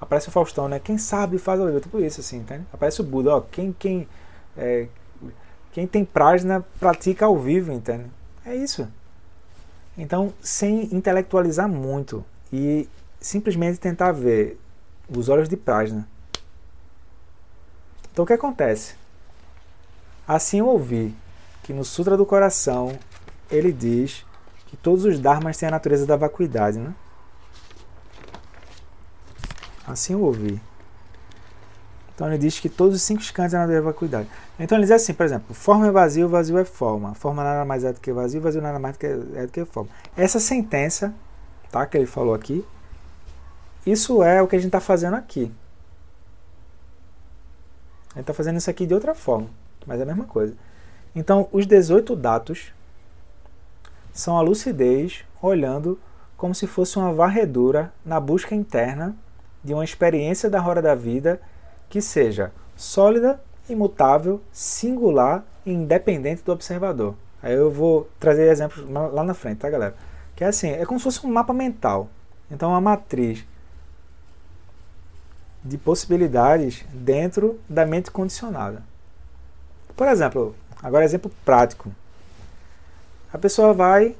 [0.00, 0.78] Aparece o Faustão, né?
[0.78, 2.64] Quem sabe faz ao vivo, tipo isso, assim, entende?
[2.72, 4.08] Aparece o Buda, ó, quem, quem,
[4.56, 4.88] é,
[5.72, 8.06] quem tem prajna pratica ao vivo, entende?
[8.44, 8.88] É isso.
[9.96, 12.88] Então, sem intelectualizar muito e
[13.20, 14.58] simplesmente tentar ver
[15.08, 16.06] os olhos de prajna
[18.16, 18.94] então o que acontece?
[20.26, 21.14] Assim eu ouvi
[21.62, 22.98] que no Sutra do Coração
[23.50, 24.24] ele diz
[24.76, 26.94] que todos os dharmas têm a natureza da vacuidade, né?
[29.86, 30.60] Assim eu ouvi.
[32.14, 34.28] Então ele diz que todos os cinco cantos é na vacuidade.
[34.58, 37.14] Então ele diz assim, por exemplo, forma é vazio, vazio é forma.
[37.14, 39.90] Forma nada mais é do que vazio, vazio nada mais que, é do que forma.
[40.16, 41.14] Essa sentença,
[41.70, 42.64] tá, que ele falou aqui,
[43.84, 45.52] isso é o que a gente está fazendo aqui.
[48.10, 49.48] A gente está fazendo isso aqui de outra forma,
[49.86, 50.54] mas é a mesma coisa.
[51.14, 52.72] Então, os 18 dados
[54.16, 56.00] são a lucidez olhando
[56.38, 59.14] como se fosse uma varredura na busca interna
[59.62, 61.40] de uma experiência da roda da vida
[61.88, 67.14] que seja sólida, imutável, singular e independente do observador.
[67.42, 69.94] Aí eu vou trazer exemplos lá na frente, tá, galera?
[70.34, 72.08] Que é assim, é como se fosse um mapa mental.
[72.50, 73.44] Então, uma matriz
[75.62, 78.82] de possibilidades dentro da mente condicionada.
[79.94, 81.92] Por exemplo, agora exemplo prático.
[83.32, 84.16] A pessoa vai,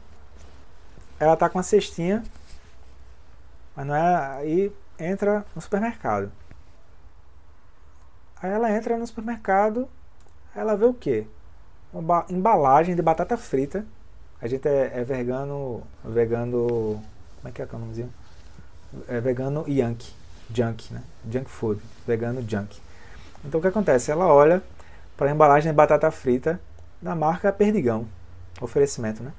[1.18, 2.22] ela está com uma cestinha,
[3.74, 6.30] mas não é aí entra no supermercado.
[8.42, 9.88] Aí ela entra no supermercado,
[10.54, 11.26] ela vê o quê?
[11.92, 13.86] Uma embalagem de batata frita.
[14.40, 17.02] A gente é, é vegano, vegano,
[17.36, 18.12] como é que é, que é o nomezinho?
[19.08, 20.12] É vegano Yankee,
[20.50, 21.02] junk, né?
[21.30, 22.78] Junk food, vegano junk.
[23.44, 24.10] Então o que acontece?
[24.10, 24.62] Ela olha
[25.16, 26.60] para a embalagem de batata frita
[27.00, 28.06] da marca Perdigão,
[28.60, 29.32] oferecimento, né?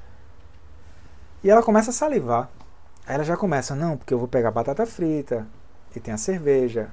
[1.44, 2.50] E ela começa a salivar.
[3.06, 5.48] Aí ela já começa, não, porque eu vou pegar batata frita,
[5.96, 6.90] e tem a cerveja,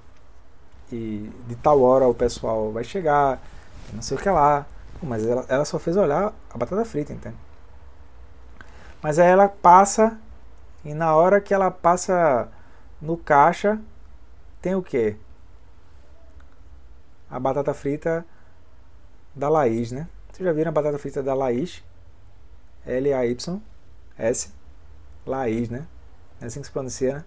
[0.93, 3.41] e de tal hora o pessoal vai chegar,
[3.93, 4.65] não sei o que lá.
[5.03, 7.37] Mas ela, ela só fez olhar a batata frita, entende?
[9.03, 10.17] Mas aí ela passa,
[10.85, 12.49] e na hora que ela passa
[13.01, 13.79] no caixa,
[14.63, 15.17] tem o que?
[17.31, 18.25] A batata frita
[19.35, 20.09] da Laís, né?
[20.33, 21.83] Vocês já viram a batata frita da Laís?
[22.87, 24.53] L-A-Y-S.
[25.27, 25.87] Laís, né?
[26.40, 27.25] É assim que se pronuncia, né?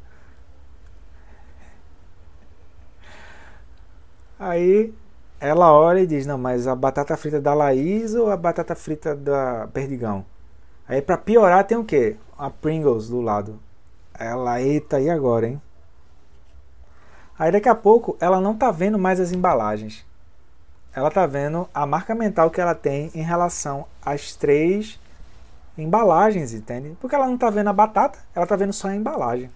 [4.39, 4.93] Aí
[5.39, 9.15] ela olha e diz: Não, mas a batata frita da Laís ou a batata frita
[9.15, 10.25] da Perdigão?
[10.87, 12.15] Aí para piorar tem o quê?
[12.37, 13.59] A Pringles do lado.
[14.13, 15.61] Ela, eita, e agora, hein?
[17.37, 20.05] Aí daqui a pouco ela não tá vendo mais as embalagens.
[20.93, 24.99] Ela tá vendo a marca mental que ela tem em relação às três
[25.77, 26.97] embalagens, entende?
[26.99, 29.49] Porque ela não tá vendo a batata, ela tá vendo só a embalagem.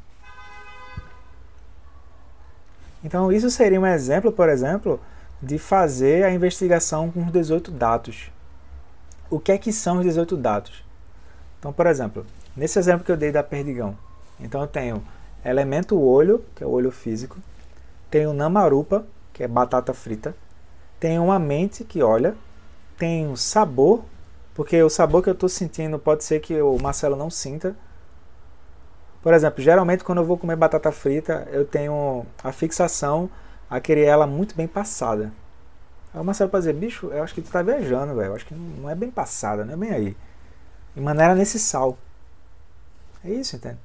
[3.03, 4.99] Então, isso seria um exemplo, por exemplo,
[5.41, 8.31] de fazer a investigação com os 18 dados.
[9.29, 10.84] O que é que são os 18 dados?
[11.60, 13.97] Então, por exemplo, nesse exemplo que eu dei da perdigão,
[14.39, 15.03] então eu tenho
[15.43, 17.38] elemento olho, que é o olho físico,
[18.10, 20.36] tenho namarupa, que é batata frita,
[20.99, 22.36] tenho uma mente que olha,
[22.97, 24.03] tenho sabor,
[24.53, 27.75] porque o sabor que eu estou sentindo pode ser que o Marcelo não sinta,
[29.21, 33.29] por exemplo, geralmente quando eu vou comer batata frita, eu tenho a fixação
[33.69, 35.31] a querer ela muito bem passada.
[36.13, 38.31] Aí o Marcelo pode dizer, bicho, eu acho que tu tá viajando, velho.
[38.31, 40.17] Eu acho que não é bem passada, não é bem aí.
[40.95, 41.97] E maneira nesse sal.
[43.23, 43.77] É isso, entende?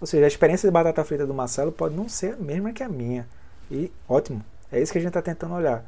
[0.00, 2.82] Ou seja, a experiência de batata frita do Marcelo pode não ser a mesma que
[2.82, 3.26] a minha.
[3.70, 4.44] E ótimo.
[4.70, 5.84] É isso que a gente está tentando olhar.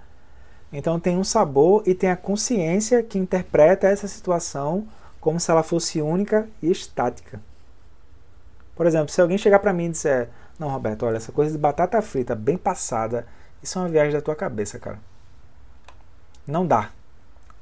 [0.73, 4.87] Então tem um sabor e tem a consciência que interpreta essa situação
[5.21, 7.41] como se ela fosse única e estática.
[8.77, 10.29] Por exemplo, se alguém chegar para mim e disser:
[10.59, 13.27] Não, Roberto, olha, essa coisa de batata frita bem passada,
[13.63, 14.99] isso é uma viagem da tua cabeça, cara.
[16.47, 16.91] Não dá.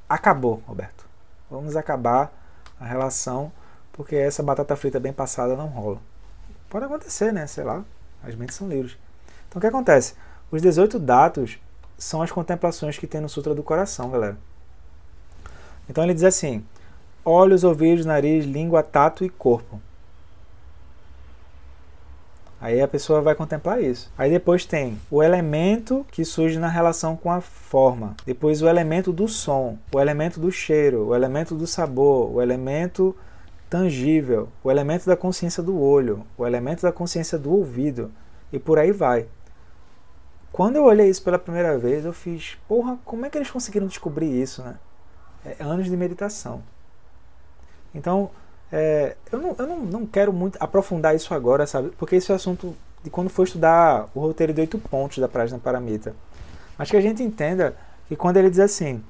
[0.09, 1.07] Acabou, Roberto.
[1.51, 2.33] Vamos acabar
[2.79, 3.51] a relação,
[3.93, 6.01] porque essa batata frita bem passada não rola.
[6.69, 7.47] Pode acontecer, né?
[7.47, 7.85] Sei lá.
[8.23, 8.99] As mentes são livres.
[9.49, 10.15] Então o que acontece?
[10.51, 11.59] Os 18 dados
[11.99, 14.37] são as contemplações que tem no Sutra do Coração, galera.
[15.89, 16.65] Então ele diz assim:
[17.25, 19.81] olhos, ouvidos, nariz, língua, tato e corpo.
[22.59, 24.11] Aí a pessoa vai contemplar isso.
[24.17, 28.17] Aí depois tem o elemento que surge na relação com a forma.
[28.25, 33.15] Depois o elemento do som, o elemento do cheiro, o elemento do sabor, o elemento
[33.69, 38.11] tangível, o elemento da consciência do olho, o elemento da consciência do ouvido
[38.53, 39.27] e por aí vai.
[40.57, 43.87] Quando eu olhei isso pela primeira vez, eu fiz, porra, como é que eles conseguiram
[43.87, 44.77] descobrir isso, né?
[45.45, 46.63] É anos de meditação.
[47.95, 48.31] Então,
[48.73, 51.91] é, eu não, eu não, não quero muito aprofundar isso agora, sabe?
[51.99, 55.29] Porque esse é o assunto de quando for estudar o roteiro de oito pontos da
[55.29, 56.17] Prajna Paramita.
[56.79, 57.77] Mas que a gente entenda
[58.09, 59.05] que quando ele diz assim,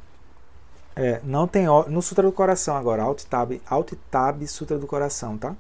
[0.96, 5.38] é, não tem no Sutra do Coração agora, Alt Tab, Alt Tab Sutra do Coração,
[5.38, 5.54] tá?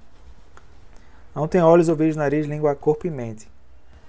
[1.32, 3.48] Não tem olhos, ouvidos, nariz, língua, corpo e mente.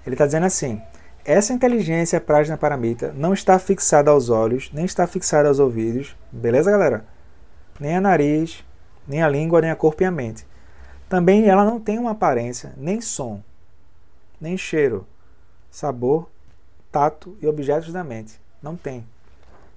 [0.04, 0.82] Ele está dizendo assim:
[1.28, 6.72] essa inteligência Prajna Paramita não está fixada aos olhos, nem está fixada aos ouvidos, beleza,
[6.72, 7.06] galera?
[7.78, 8.64] Nem a nariz,
[9.06, 10.48] nem a língua, nem a corpo e a mente.
[11.10, 13.44] Também ela não tem uma aparência, nem som,
[14.40, 15.06] nem cheiro,
[15.70, 16.30] sabor,
[16.90, 18.40] tato e objetos da mente.
[18.64, 19.06] Não tem.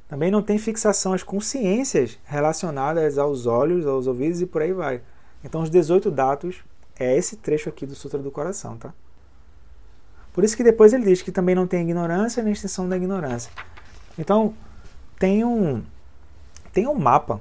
[0.08, 5.02] Também não tem fixação às consciências relacionadas aos olhos, aos ouvidos e por aí vai.
[5.42, 6.62] Então, os 18 datos
[6.96, 8.94] é esse trecho aqui do Sutra do Coração, tá?
[10.32, 13.50] Por isso que depois ele diz que também não tem ignorância nem extensão da ignorância.
[14.18, 14.54] Então,
[15.18, 15.82] tem um,
[16.72, 17.40] tem um mapa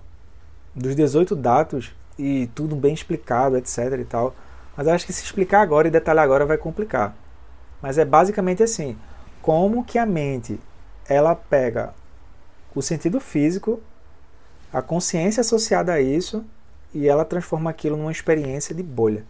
[0.74, 4.36] dos 18 dados e tudo bem explicado, etc e tal.
[4.76, 7.16] Mas acho que se explicar agora e detalhar agora vai complicar.
[7.82, 8.98] Mas é basicamente assim,
[9.42, 10.60] como que a mente
[11.08, 11.94] ela pega
[12.76, 13.82] o sentido físico,
[14.72, 16.46] a consciência associada a isso
[16.94, 19.26] e ela transforma aquilo numa experiência de bolha.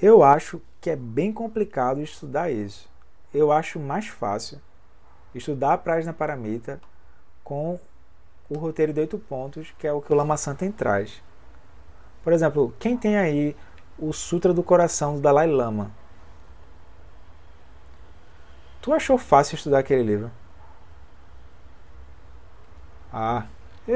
[0.00, 2.88] Eu acho que é bem complicado estudar isso.
[3.34, 4.58] Eu acho mais fácil
[5.34, 6.80] estudar a Prajna Paramita
[7.44, 7.78] com
[8.48, 11.22] o roteiro de oito pontos, que é o que o Lama Santen traz.
[12.24, 13.54] Por exemplo, quem tem aí
[13.98, 15.90] o Sutra do Coração do Dalai Lama?
[18.80, 20.30] Tu achou fácil estudar aquele livro?
[23.12, 23.44] Ah.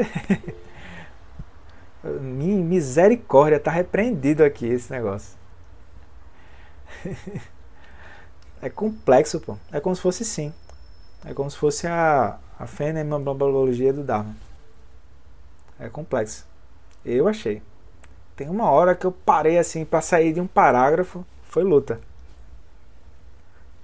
[2.04, 5.40] Misericórdia, tá repreendido aqui esse negócio.
[8.62, 9.56] É complexo, pô.
[9.70, 10.52] É como se fosse sim.
[11.24, 14.34] É como se fosse a, a fenomenologia do Dharma.
[15.78, 16.46] É complexo.
[17.04, 17.62] Eu achei.
[18.36, 22.00] Tem uma hora que eu parei assim para sair de um parágrafo, foi luta.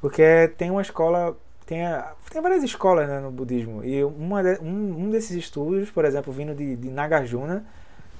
[0.00, 1.80] Porque tem uma escola, tem,
[2.30, 3.84] tem várias escolas né, no budismo.
[3.84, 7.64] E uma de, um, um desses estudos, por exemplo, vindo de, de Nagarjuna,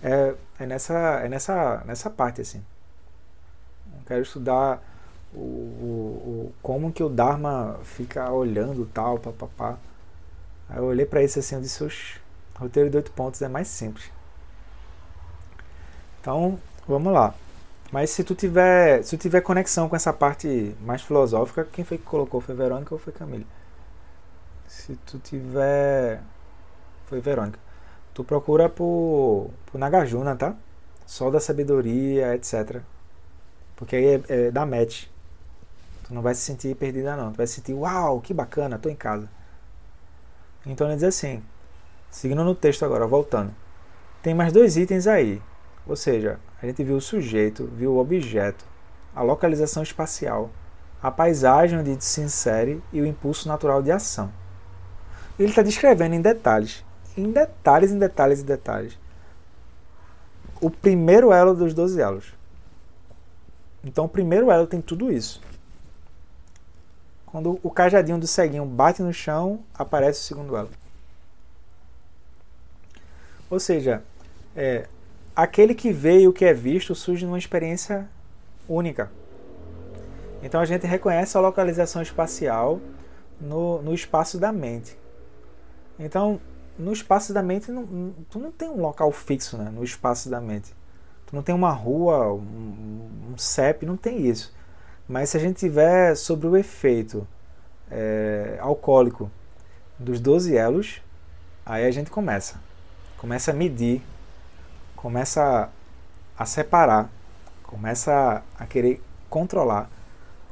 [0.03, 2.63] é, é, nessa, é nessa, nessa parte assim.
[4.09, 4.83] Quero estudar
[5.35, 9.77] o, o, o, como que o Dharma fica olhando tal, papapá.
[10.67, 12.19] Aí eu olhei para isso assim, eu disse, Oxe,
[12.57, 14.11] roteiro de oito pontos é mais simples.
[16.21, 17.35] Então, vamos lá.
[17.93, 21.99] Mas se tu tiver, se tu tiver conexão com essa parte mais filosófica, quem foi
[21.99, 22.41] que colocou?
[22.41, 23.47] Foi Verônica ou foi Camille?
[24.67, 26.23] Se tu tiver.
[27.07, 27.59] Foi Verônica.
[28.15, 30.55] Tu procura por, por Nagarjuna, tá?
[31.07, 32.83] Sol da sabedoria, etc.
[33.79, 35.07] Porque aí é, é da match.
[36.03, 37.33] Tu não vai se sentir perdida, não.
[37.33, 39.31] Tu vai se sentir, uau, que bacana, tô em casa.
[40.67, 41.43] Então ele diz assim,
[42.11, 43.55] seguindo no texto agora, voltando.
[44.21, 45.41] Tem mais dois itens aí.
[45.87, 48.65] Ou seja, a gente viu o sujeito, viu o objeto,
[49.15, 50.51] a localização espacial,
[51.01, 54.31] a paisagem onde se insere e o impulso natural de ação.
[55.39, 56.85] Ele está descrevendo em detalhes,
[57.17, 58.99] em detalhes, em detalhes, em detalhes,
[60.61, 62.38] o primeiro elo dos 12 elos.
[63.85, 65.41] Então, o primeiro elo tem tudo isso.
[67.27, 70.71] Quando o cajadinho do ceguinho bate no chão, aparece o segundo elo.
[73.51, 74.03] Ou seja,
[74.57, 74.87] é,
[75.35, 78.09] aquele que vê e o que é visto surge numa experiência
[78.69, 79.11] única.
[80.43, 82.81] Então a gente reconhece a localização espacial
[83.41, 84.97] no, no espaço da mente.
[85.99, 86.41] Então,
[86.79, 90.41] no espaço da mente, não, tu não tem um local fixo né, no espaço da
[90.41, 90.73] mente.
[91.29, 94.51] Tu não tem uma rua, um, um CEP, não tem isso.
[95.07, 97.29] Mas se a gente tiver sobre o efeito
[97.91, 99.31] é, alcoólico
[99.99, 101.03] dos 12 elos,
[101.67, 102.59] aí a gente começa.
[103.19, 104.01] Começa a medir,
[104.97, 105.69] começa
[106.39, 107.11] a, separar,
[107.63, 109.91] começa a querer controlar,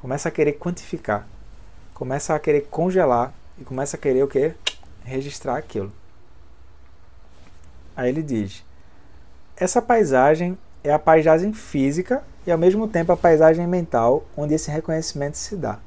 [0.02, 1.26] começa a querer quantificar,
[1.94, 4.54] começa a querer congelar e começa a querer o quê?
[5.04, 5.90] Registrar aquilo.
[7.96, 8.62] Aí ele diz:
[9.56, 14.70] essa paisagem é a paisagem física e ao mesmo tempo a paisagem mental onde esse
[14.70, 15.78] reconhecimento se dá.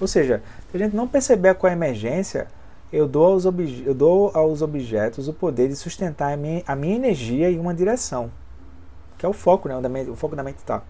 [0.00, 2.46] Ou seja, se a gente não perceber qual é a emergência,
[2.92, 6.94] eu dou, aos eu dou aos objetos o poder de sustentar a minha, a minha
[6.94, 8.30] energia em uma direção,
[9.18, 10.82] que é o foco, né, onde o foco da mente está.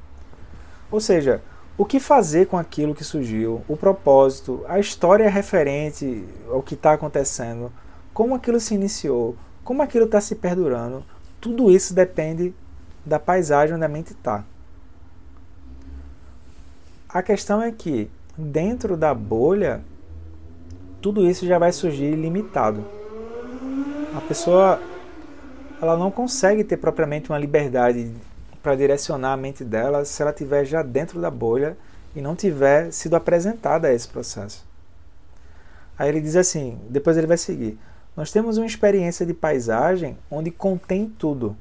[0.91, 1.41] Ou seja,
[1.79, 6.93] o que fazer com aquilo que surgiu, o propósito, a história referente ao que está
[6.93, 7.73] acontecendo,
[8.13, 11.03] como aquilo se iniciou, como aquilo está se perdurando,
[11.41, 12.55] tudo isso depende
[13.05, 14.45] da paisagem onde a mente está.
[17.09, 19.83] A questão é que dentro da bolha
[21.01, 22.85] tudo isso já vai surgir limitado.
[24.17, 24.81] A pessoa
[25.81, 28.15] ela não consegue ter propriamente uma liberdade
[28.63, 31.77] para direcionar a mente dela se ela estiver já dentro da bolha
[32.15, 34.65] e não tiver sido apresentada a esse processo.
[35.99, 37.79] Aí ele diz assim, depois ele vai seguir.
[38.17, 41.57] Nós temos uma experiência de paisagem onde contém tudo.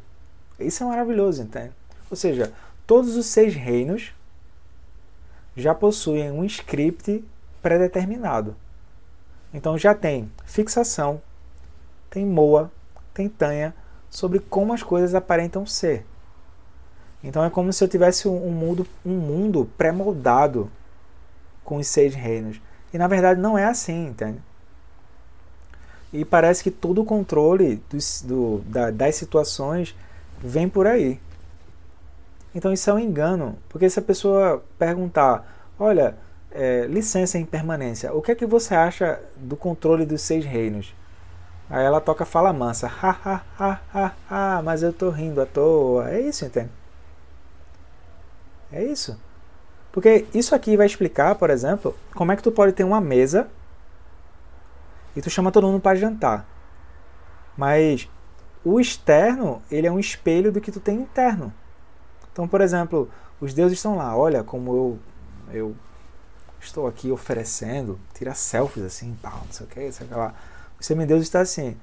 [0.64, 1.72] Isso é maravilhoso, entende?
[2.10, 2.52] Ou seja,
[2.86, 4.14] todos os seis reinos
[5.56, 7.24] já possuem um script
[7.62, 8.56] pré-determinado.
[9.54, 11.22] Então já tem fixação,
[12.10, 12.72] tem moa,
[13.14, 13.74] tem tanha
[14.10, 16.06] sobre como as coisas aparentam ser.
[17.24, 20.72] Então é como se eu tivesse um mundo, um mundo pré-moldado
[21.64, 22.60] com os seis reinos.
[22.94, 24.40] E na verdade não é assim, entende?
[26.12, 29.96] E parece que todo o controle dos, do, da, das situações
[30.42, 31.20] vem por aí.
[32.54, 36.16] Então isso é um engano, porque se a pessoa perguntar, olha,
[36.52, 40.94] é, licença em permanência, o que é que você acha do controle dos seis reinos?
[41.70, 45.46] Aí ela toca fala mansa, ha ha ha ha ha, mas eu tô rindo à
[45.46, 46.10] toa.
[46.10, 46.70] É isso, entende?
[48.72, 49.18] É isso.
[49.92, 53.48] Porque isso aqui vai explicar, por exemplo, como é que tu pode ter uma mesa
[55.16, 56.46] e tu chama todo mundo para jantar.
[57.58, 58.10] Mas
[58.64, 61.54] o externo, ele é um espelho do que tu tem interno.
[62.32, 63.10] Então, por exemplo,
[63.40, 65.00] os deuses estão lá, olha como eu
[65.54, 65.76] eu
[66.60, 70.34] estou aqui oferecendo, tira selfies assim, pá, não sei o que, sei lá.
[70.80, 71.76] O semideus está assim,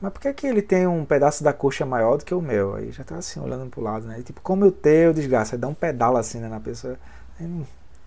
[0.00, 2.74] mas por que, que ele tem um pedaço da coxa maior do que o meu?
[2.74, 4.20] Aí já está assim, olhando para o lado, né?
[4.20, 6.96] E, tipo, como o teu desgaste, dá um pedal assim né, na pessoa.
[7.40, 7.46] Aí,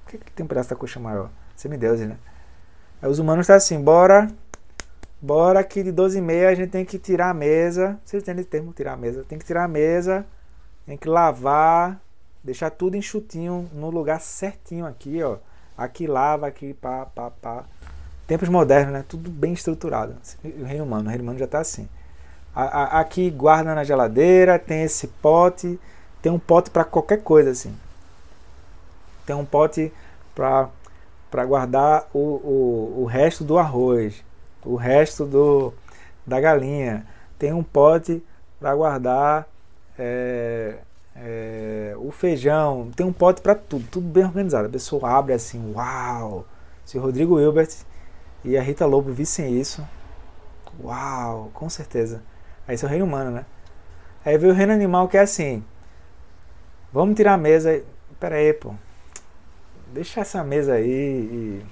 [0.06, 1.30] por que, que ele tem um pedaço da coxa maior?
[1.56, 2.18] Semideus, né?
[3.02, 4.30] Aí os humanos estão tá assim, bora
[5.22, 8.00] Bora que de 12 e meia a gente tem que tirar a mesa.
[8.04, 9.24] Vocês entendem o termo tirar a mesa?
[9.24, 10.26] Tem que tirar a mesa,
[10.84, 12.02] tem que lavar,
[12.44, 15.38] deixar tudo enxutinho no lugar certinho aqui, ó.
[15.78, 17.66] Aqui lava, aqui pá, pá, pá.
[18.26, 19.06] Tempos modernos, né?
[19.08, 20.16] Tudo bem estruturado.
[20.44, 21.88] O reino humano, o reino humano já tá assim.
[22.56, 25.80] A, a, aqui guarda na geladeira, tem esse pote,
[26.20, 27.76] tem um pote para qualquer coisa assim.
[29.24, 29.94] Tem um pote
[30.34, 34.24] para guardar o, o, o resto do arroz
[34.66, 35.74] o resto do,
[36.26, 37.06] da galinha.
[37.38, 38.24] Tem um pote
[38.60, 39.48] para guardar
[39.98, 40.78] é,
[41.16, 42.92] é, o feijão.
[42.96, 44.68] Tem um pote para tudo, tudo bem organizado.
[44.68, 46.46] A pessoa abre assim, uau!
[46.86, 47.70] Se Rodrigo Hilbert
[48.44, 49.88] e a Rita Lobo vissem isso,
[50.84, 52.22] uau, com certeza.
[52.68, 53.46] Aí é o reino humano, né?
[54.26, 55.64] Aí veio o reino animal que é assim.
[56.94, 57.82] Vamos tirar a mesa.
[58.20, 58.74] Pera aí, pô.
[59.94, 61.66] Deixa essa mesa aí e.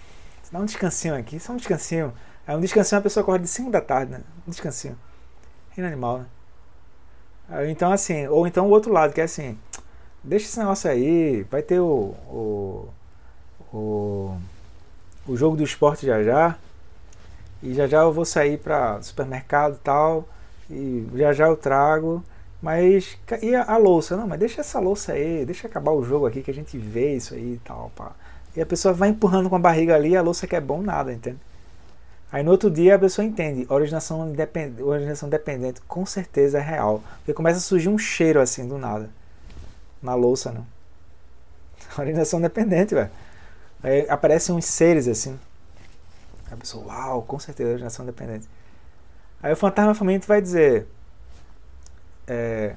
[0.51, 2.11] Dá um descansinho aqui, só um descansinho.
[2.49, 4.21] Aí um descansinho a pessoa acorda de 5 da tarde, né?
[4.47, 4.97] Um descansinho.
[5.69, 6.25] Reino animal, né?
[7.47, 9.55] Aí, então, assim, ou então o outro lado, que é assim,
[10.23, 12.89] deixa esse negócio aí, vai ter o, o,
[13.71, 14.37] o,
[15.27, 16.57] o jogo do esporte já já,
[17.61, 20.27] e já já eu vou sair para supermercado e tal,
[20.71, 22.23] e já já eu trago,
[22.59, 24.17] mas e a, a, louça?
[24.17, 27.13] Não, mas deixa essa louça aí, deixa acabar o jogo aqui que a gente vê
[27.15, 28.13] isso aí e tal, pá.
[28.55, 31.13] E a pessoa vai empurrando com a barriga ali, a louça que é bom nada,
[31.13, 31.37] entende?
[32.31, 37.03] Aí no outro dia a pessoa entende, originação, depend, originação dependente com certeza é real.
[37.17, 39.09] Porque começa a surgir um cheiro assim do nada.
[40.01, 40.65] Na louça, não.
[41.97, 43.09] Originação dependente, velho.
[43.81, 45.39] Aí aparecem uns seres assim.
[46.51, 48.47] A pessoa, uau, com certeza, originação dependente.
[49.41, 50.87] Aí o fantasma faminto vai dizer:
[52.27, 52.75] é,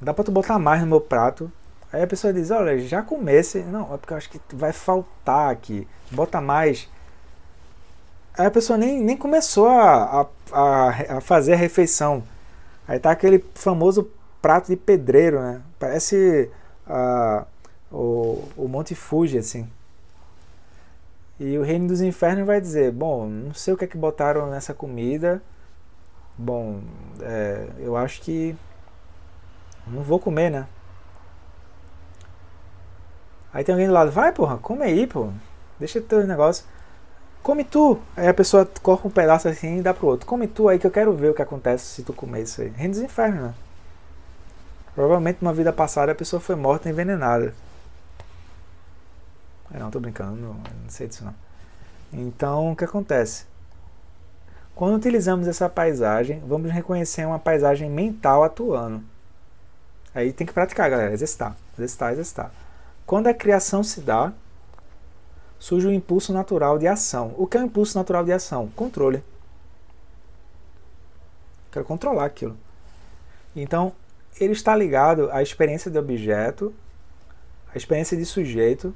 [0.00, 1.50] dá pra tu botar mais no meu prato.
[1.92, 3.60] Aí a pessoa diz: olha, já comece.
[3.60, 5.88] Não, é porque eu acho que vai faltar aqui.
[6.10, 6.88] Bota mais.
[8.38, 12.22] Aí a pessoa nem, nem começou a, a, a fazer a refeição.
[12.86, 14.08] Aí tá aquele famoso
[14.40, 15.60] prato de pedreiro, né?
[15.76, 16.48] Parece
[16.86, 17.44] uh,
[17.90, 19.68] o, o Monte Fuji, assim.
[21.40, 24.48] E o reino dos infernos vai dizer: Bom, não sei o que é que botaram
[24.48, 25.42] nessa comida.
[26.36, 26.80] Bom,
[27.20, 28.56] é, eu acho que
[29.84, 30.68] não vou comer, né?
[33.52, 35.28] Aí tem alguém do lado: Vai, porra, come aí, pô.
[35.80, 36.64] Deixa teu negócio
[37.42, 37.98] come tu.
[38.16, 40.26] Aí a pessoa corta um pedaço assim e dá pro outro.
[40.26, 42.68] Come tu aí que eu quero ver o que acontece se tu comer isso aí.
[42.68, 43.54] Reino dos infernos, né?
[44.94, 47.54] Provavelmente numa vida passada a pessoa foi morta envenenada.
[49.72, 51.34] Eu não, tô brincando, não, não sei disso não.
[52.12, 53.44] Então, o que acontece?
[54.74, 59.02] Quando utilizamos essa paisagem, vamos reconhecer uma paisagem mental atuando.
[60.14, 62.52] Aí tem que praticar, galera, exercitar, exercitar, exercitar.
[63.04, 64.32] Quando a criação se dá,
[65.58, 67.34] surge o impulso natural de ação.
[67.36, 68.68] O que é o impulso natural de ação?
[68.76, 69.22] Controle.
[71.70, 72.56] Quero controlar aquilo.
[73.54, 73.92] Então,
[74.40, 76.72] ele está ligado à experiência de objeto,
[77.72, 78.94] à experiência de sujeito,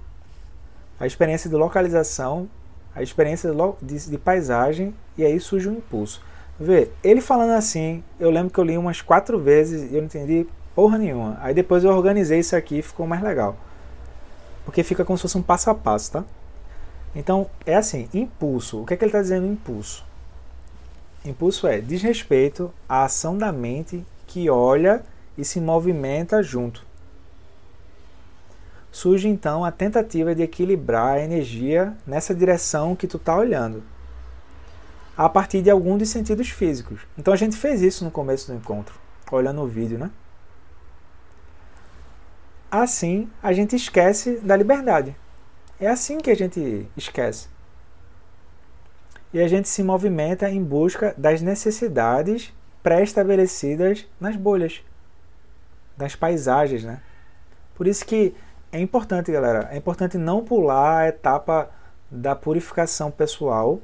[0.98, 2.48] à experiência de localização,
[2.94, 6.22] à experiência de, de, paisagem, e aí surge o impulso.
[6.58, 10.06] Vê, ele falando assim, eu lembro que eu li umas quatro vezes e eu não
[10.06, 11.38] entendi porra nenhuma.
[11.40, 13.56] Aí depois eu organizei isso aqui e ficou mais legal.
[14.64, 16.24] Porque fica como se fosse um passo a passo, tá?
[17.14, 18.82] Então, é assim, impulso.
[18.82, 20.04] O que, é que ele está dizendo impulso?
[21.24, 25.04] Impulso é desrespeito à ação da mente que olha
[25.36, 26.84] e se movimenta junto.
[28.90, 33.82] Surge então a tentativa de equilibrar a energia nessa direção que tu está olhando,
[35.16, 37.00] a partir de algum dos sentidos físicos.
[37.16, 38.94] Então a gente fez isso no começo do encontro,
[39.30, 40.10] olhando o vídeo, né?
[42.70, 45.14] Assim, a gente esquece da liberdade
[45.82, 47.48] É assim que a gente esquece.
[49.32, 52.54] E a gente se movimenta em busca das necessidades
[52.84, 54.80] pré-estabelecidas nas bolhas,
[55.96, 57.00] das paisagens, né?
[57.74, 58.32] Por isso que
[58.70, 61.68] é importante, galera, é importante não pular a etapa
[62.08, 63.80] da purificação pessoal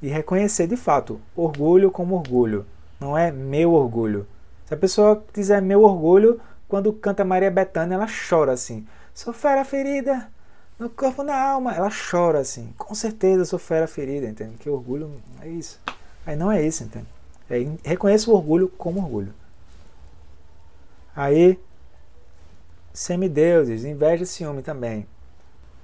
[0.00, 2.64] e reconhecer de fato orgulho como orgulho,
[3.00, 4.28] não é meu orgulho.
[4.64, 8.86] Se a pessoa dizer meu orgulho, quando canta Maria Bethânia, ela chora assim.
[9.14, 10.28] Sou fera ferida
[10.78, 11.72] no corpo, na alma.
[11.72, 12.74] Ela chora assim.
[12.76, 14.56] Com certeza sou fera ferida, entende?
[14.58, 15.80] Que orgulho é isso.
[16.26, 17.06] Aí não é isso, entende?
[17.48, 17.94] É,
[18.28, 19.32] o orgulho como orgulho.
[21.14, 21.60] Aí,
[22.92, 25.06] semideuses, inveja e ciúme também.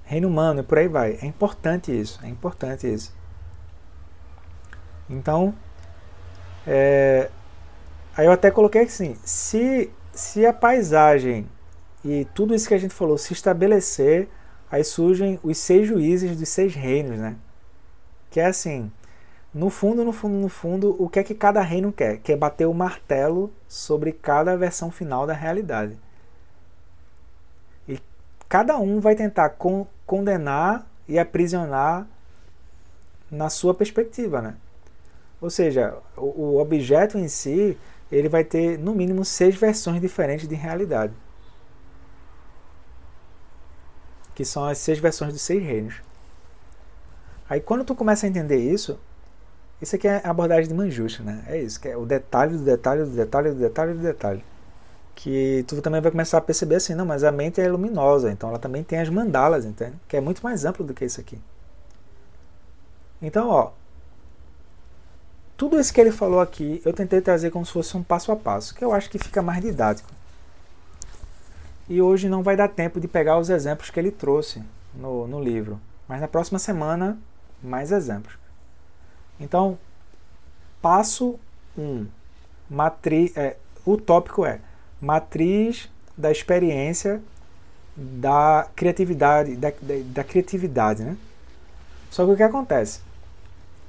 [0.03, 1.17] Reino humano e por aí vai.
[1.21, 2.19] É importante isso.
[2.21, 3.13] É importante isso.
[5.09, 5.53] Então,
[6.67, 7.29] é,
[8.15, 11.47] aí eu até coloquei assim: se, se a paisagem
[12.03, 14.27] e tudo isso que a gente falou se estabelecer,
[14.71, 17.35] aí surgem os seis juízes dos seis reinos, né?
[18.29, 18.91] Que é assim,
[19.53, 22.17] no fundo, no fundo, no fundo, o que é que cada reino quer?
[22.19, 25.97] Quer bater o martelo sobre cada versão final da realidade.
[27.87, 27.99] E
[28.47, 32.07] cada um vai tentar con condenar e aprisionar
[33.29, 34.55] na sua perspectiva, né?
[35.39, 37.77] Ou seja, o, o objeto em si,
[38.11, 41.13] ele vai ter no mínimo seis versões diferentes de realidade.
[44.41, 46.01] Que são as seis versões dos seis reinos.
[47.47, 48.99] Aí quando tu começa a entender isso,
[49.79, 51.43] isso aqui é a abordagem de Manjushri, né?
[51.47, 54.43] É isso, que é o detalhe do detalhe do detalhe do detalhe do detalhe.
[55.13, 58.49] Que tu também vai começar a perceber assim, não, mas a mente é luminosa, então
[58.49, 59.93] ela também tem as mandalas, entende?
[60.07, 61.39] Que é muito mais amplo do que isso aqui.
[63.21, 63.71] Então, ó,
[65.55, 68.35] tudo isso que ele falou aqui, eu tentei trazer como se fosse um passo a
[68.35, 70.09] passo, que eu acho que fica mais didático
[71.89, 74.63] e hoje não vai dar tempo de pegar os exemplos que ele trouxe
[74.93, 75.79] no, no livro.
[76.07, 77.17] Mas na próxima semana,
[77.61, 78.35] mais exemplos.
[79.39, 79.77] Então,
[80.81, 81.39] passo
[81.77, 81.81] 1.
[81.81, 82.07] Um,
[83.35, 84.59] é, o tópico é
[85.01, 87.21] matriz da experiência
[87.95, 91.17] da criatividade, da, da, da criatividade, né?
[92.09, 93.01] Só que o que acontece?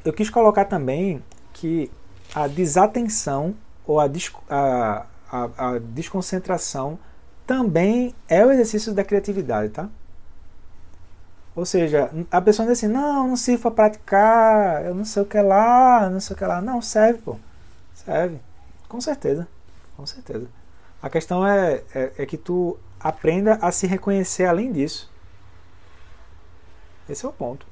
[0.04, 1.22] Eu quis colocar também
[1.52, 1.90] que
[2.34, 3.54] a desatenção
[3.86, 4.08] ou a,
[4.48, 6.98] a, a, a desconcentração
[7.46, 9.88] também é o exercício da criatividade, tá?
[11.54, 15.26] Ou seja, a pessoa diz assim, não, não sirvo para praticar, eu não sei o
[15.26, 16.62] que lá, não sei o que lá.
[16.62, 17.36] Não, serve, pô.
[17.94, 18.40] Serve.
[18.88, 19.46] Com certeza.
[19.96, 20.46] Com certeza.
[21.02, 25.12] A questão é, é, é que tu aprenda a se reconhecer além disso.
[27.08, 27.66] Esse é o ponto.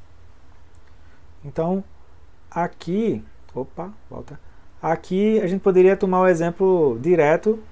[1.42, 1.82] Então,
[2.50, 4.38] aqui, opa, volta.
[4.82, 7.62] Aqui a gente poderia tomar o exemplo direto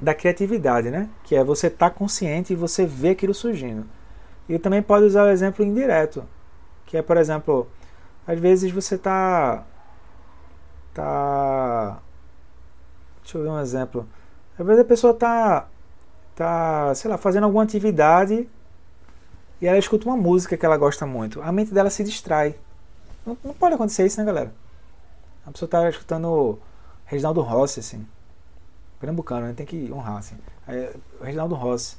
[0.00, 1.08] da criatividade, né?
[1.24, 3.86] Que é você estar tá consciente e você ver aquilo surgindo.
[4.48, 6.24] E também pode usar o exemplo indireto,
[6.86, 7.68] que é, por exemplo,
[8.26, 9.64] às vezes você está
[10.94, 12.00] tá
[13.22, 14.08] Deixa eu ver um exemplo.
[14.58, 15.68] Às vezes a pessoa está
[16.34, 18.48] tá, sei lá, fazendo alguma atividade
[19.60, 21.42] e ela escuta uma música que ela gosta muito.
[21.42, 22.54] A mente dela se distrai.
[23.26, 24.54] Não, não pode acontecer isso, né, galera?
[25.46, 26.58] A pessoa está escutando
[27.04, 28.06] Reginaldo Rossi, assim
[28.98, 29.54] pernambucano, né?
[29.56, 30.36] tem que honrar, assim.
[30.66, 30.90] Aí,
[31.22, 31.96] Reginaldo Rossi.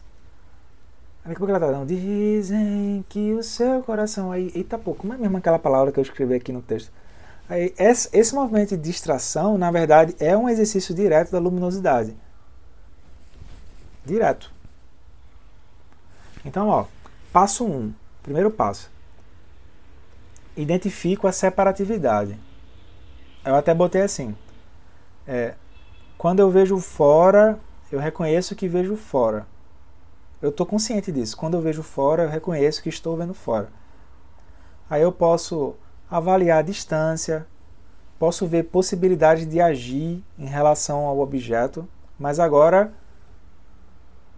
[1.24, 4.32] Aí daqui a pouco ela tá dando, dizem que o seu coração.
[4.32, 6.92] Aí, eita pô, como é mesmo aquela palavra que eu escrevi aqui no texto?
[7.50, 12.16] Aí, esse, esse movimento de distração, na verdade, é um exercício direto da luminosidade.
[14.06, 14.52] Direto.
[16.46, 16.86] Então, ó,
[17.34, 17.94] passo 1, um,
[18.24, 18.90] primeiro passo.
[20.56, 22.40] Identifico a separatividade.
[23.44, 24.36] Eu até botei assim.
[25.28, 25.56] É,
[26.20, 27.58] quando eu vejo fora,
[27.90, 29.48] eu reconheço que vejo fora.
[30.42, 31.38] Eu estou consciente disso.
[31.38, 33.70] Quando eu vejo fora, eu reconheço que estou vendo fora.
[34.90, 35.76] Aí eu posso
[36.12, 37.48] avaliar a distância,
[38.20, 41.88] posso ver possibilidade de agir em relação ao objeto,
[42.20, 42.92] mas agora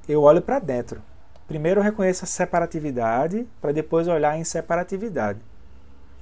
[0.08, 1.02] eu olho para dentro.
[1.48, 5.40] Primeiro eu reconheço a separatividade, para depois olhar em separatividade.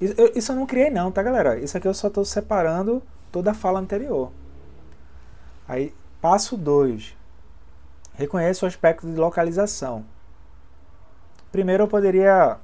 [0.00, 1.58] Isso eu, não criei não, tá galera?
[1.58, 4.32] Isso aqui eu só estou separando toda a fala anterior.
[5.70, 7.16] Aí, passo 2.
[8.14, 10.04] Reconheça o aspecto de localização.
[11.52, 12.58] Primeiro eu poderia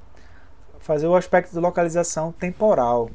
[0.81, 3.09] fazer o aspecto de localização temporal.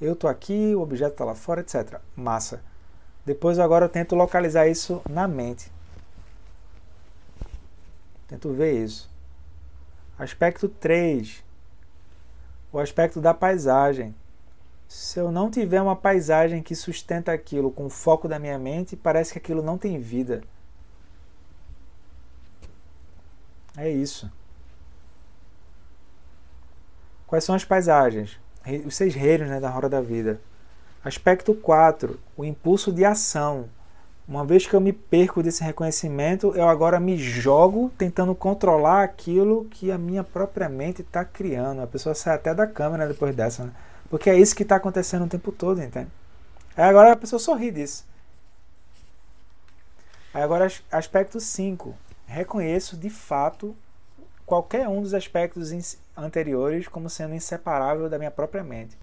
[0.00, 2.00] Eu estou aqui, o objeto está lá fora, etc.
[2.16, 2.62] Massa.
[3.26, 5.70] Depois agora eu tento localizar isso na mente.
[8.26, 9.10] Tento ver isso.
[10.18, 11.44] Aspecto 3.
[12.72, 14.14] O aspecto da paisagem.
[14.90, 18.96] Se eu não tiver uma paisagem que sustenta aquilo com o foco da minha mente,
[18.96, 20.42] parece que aquilo não tem vida.
[23.76, 24.28] É isso.
[27.24, 28.36] Quais são as paisagens?
[28.84, 30.40] Os seis reinos né, da roda da vida.
[31.04, 33.68] Aspecto 4, o impulso de ação.
[34.26, 39.66] Uma vez que eu me perco desse reconhecimento, eu agora me jogo tentando controlar aquilo
[39.66, 41.80] que a minha própria mente está criando.
[41.80, 43.72] A pessoa sai até da câmera depois dessa, né?
[44.10, 46.10] Porque é isso que está acontecendo o tempo todo, entende?
[46.76, 48.04] Aí agora a pessoa sorri disso.
[50.34, 51.94] Aí agora aspecto 5.
[52.26, 53.74] Reconheço de fato
[54.44, 58.98] qualquer um dos aspectos anteriores como sendo inseparável da minha própria mente.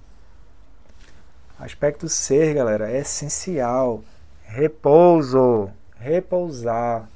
[1.57, 4.03] Aspecto ser, galera, é essencial.
[4.43, 5.71] Repouso.
[5.95, 7.09] Repousar.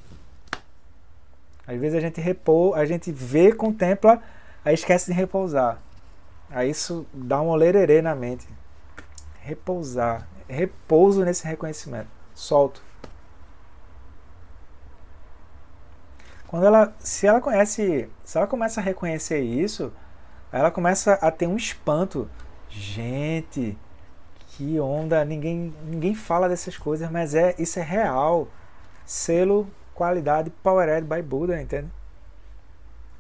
[1.68, 4.22] Às vezes a gente repou, a gente vê, contempla,
[4.66, 5.78] aí esquece de repousar.
[6.52, 8.48] Aí isso dá um olererê na mente.
[9.40, 10.28] Repousar.
[10.48, 12.10] Repouso nesse reconhecimento.
[12.34, 12.84] Solto.
[16.48, 19.94] Quando ela, se ela conhece, se ela começa a reconhecer isso,
[20.52, 22.30] ela começa a ter um espanto.
[22.68, 23.78] Gente,
[24.48, 28.50] que onda, ninguém, ninguém fala dessas coisas, mas é isso é real.
[29.06, 31.88] Selo, qualidade, Powered by Buddha, entende?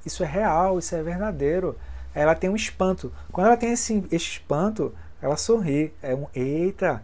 [0.05, 1.77] Isso é real, isso é verdadeiro.
[2.13, 3.11] Ela tem um espanto.
[3.31, 5.93] Quando ela tem esse, esse espanto, ela sorri.
[6.01, 7.03] É um eita.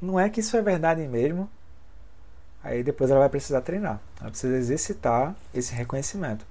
[0.00, 1.48] Não é que isso é verdade mesmo.
[2.64, 4.00] Aí depois ela vai precisar treinar.
[4.20, 6.44] Ela precisa exercitar esse reconhecimento.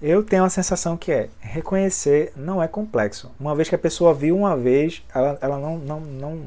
[0.00, 3.30] Eu tenho a sensação que é reconhecer não é complexo.
[3.38, 6.42] Uma vez que a pessoa viu uma vez, ela, ela não, não, não,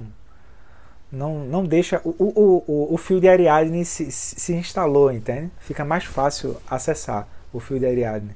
[1.10, 2.02] não, não deixa.
[2.04, 5.50] O, o, o, o fio de Ariadne se, se instalou, entende?
[5.60, 8.36] Fica mais fácil acessar o fio de Ariadne.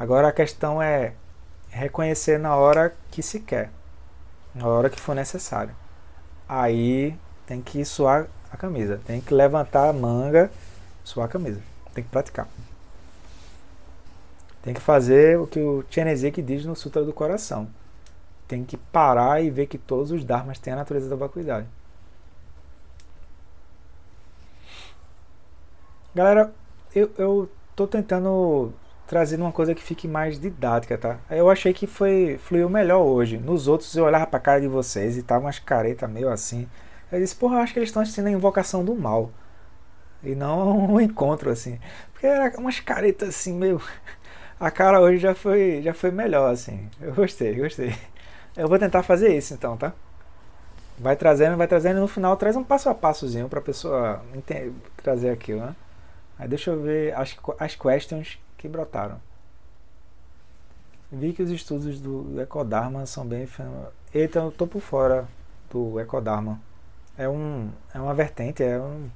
[0.00, 1.12] Agora a questão é
[1.68, 3.70] reconhecer na hora que se quer,
[4.54, 5.76] na hora que for necessário.
[6.48, 7.14] Aí
[7.46, 10.50] tem que suar a camisa, tem que levantar a manga,
[11.04, 11.60] suar a camisa,
[11.92, 12.48] tem que praticar.
[14.62, 17.68] Tem que fazer o que o Chenezek diz no Sutra do Coração.
[18.48, 21.66] Tem que parar e ver que todos os dharmas têm a natureza da vacuidade.
[26.14, 26.50] Galera,
[26.94, 28.72] eu, eu tô tentando
[29.10, 31.18] trazer uma coisa que fique mais didática, tá?
[31.28, 33.38] Eu achei que foi fluiu melhor hoje.
[33.38, 36.68] Nos outros eu olhava pra cara de vocês e tava umas caretas meio assim.
[37.10, 39.32] Eu disse, porra, acho que eles estão assistindo a invocação do mal.
[40.22, 41.80] E não um encontro assim.
[42.12, 43.82] Porque era umas caretas assim, meio
[44.60, 46.88] a cara hoje já foi, já foi melhor, assim.
[47.00, 47.92] Eu gostei, gostei.
[48.56, 49.92] Eu vou tentar fazer isso então, tá?
[50.96, 54.22] Vai trazendo, vai trazendo e no final traz um passo a passozinho pra pessoa
[55.02, 55.74] trazer aquilo, né?
[56.38, 59.20] Aí deixa eu ver as, as questions que brotaram.
[61.10, 63.48] Vi que os estudos do Ecodharma são bem.
[64.12, 65.26] Eita, eu tô por fora
[65.70, 66.60] do Ecodharma.
[67.16, 69.10] É, um, é uma vertente, é um,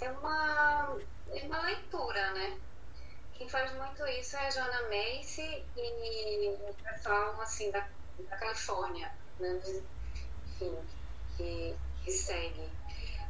[0.00, 0.98] é uma,
[1.32, 2.58] é uma leitura, né?
[3.34, 7.86] Quem faz muito isso é a Joanna Macy e o pessoal assim, da,
[8.28, 9.60] da Califórnia, né?
[10.46, 10.76] enfim,
[11.36, 12.68] que, que segue.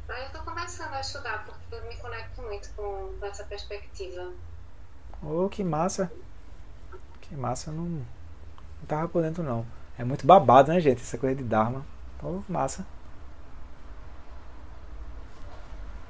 [0.07, 4.31] Mas eu estou começando a estudar porque eu me conecto muito com, com essa perspectiva.
[5.21, 6.11] Oh, que massa!
[7.21, 8.05] Que massa, não, não
[8.87, 9.65] tava por dentro não.
[9.97, 11.01] É muito babado, né, gente?
[11.01, 11.83] Essa coisa de Dharma.
[12.21, 12.85] Oh, massa.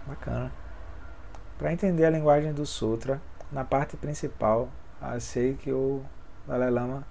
[0.05, 0.51] Bacana.
[1.57, 3.21] Para entender a linguagem do Sutra,
[3.51, 4.69] na parte principal,
[4.99, 6.03] achei que o
[6.45, 7.07] Dalai Lama.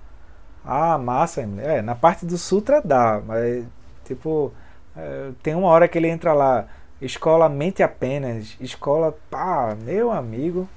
[0.64, 1.40] Ah, massa!
[1.40, 3.66] É, na parte do Sutra dá, mas
[4.04, 4.52] tipo,
[5.42, 6.66] tem uma hora que ele entra lá,
[7.00, 10.68] escola mente apenas, escola, pá, meu amigo,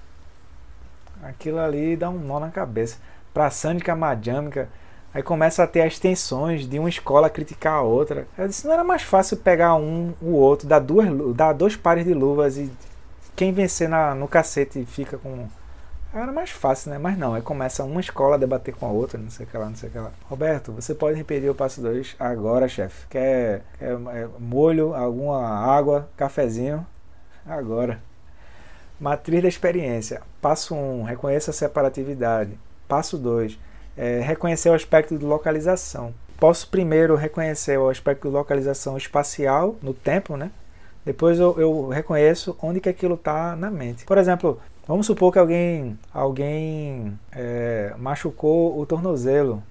[1.21, 2.97] aquilo ali dá um nó na cabeça.
[3.33, 4.67] Pra Sânica Madhyamika
[5.17, 8.27] Aí começa a ter as tensões de uma escola criticar a outra.
[8.37, 12.05] Eu disse, não era mais fácil pegar um, o outro, dar, duas, dar dois pares
[12.05, 12.71] de luvas e
[13.35, 15.47] quem vencer na, no cacete fica com.
[16.13, 16.97] Era mais fácil, né?
[16.97, 19.57] Mas não, aí começa uma escola a debater com a outra, não sei o que
[19.57, 20.11] lá, não sei o que lá.
[20.29, 23.05] Roberto, você pode repetir o passo 2 agora, chefe.
[23.07, 26.85] Quer, quer é, molho, alguma água, cafezinho?
[27.45, 27.99] Agora.
[28.99, 30.21] Matriz da experiência.
[30.41, 32.57] Passo 1, um, reconheça a separatividade.
[32.87, 33.59] Passo 2,
[33.95, 36.13] é, reconhecer o aspecto de localização.
[36.39, 40.51] Posso primeiro reconhecer o aspecto de localização espacial no tempo, né?
[41.07, 44.03] Depois eu, eu reconheço onde que aquilo está na mente.
[44.03, 49.63] Por exemplo, vamos supor que alguém, alguém é, machucou o tornozelo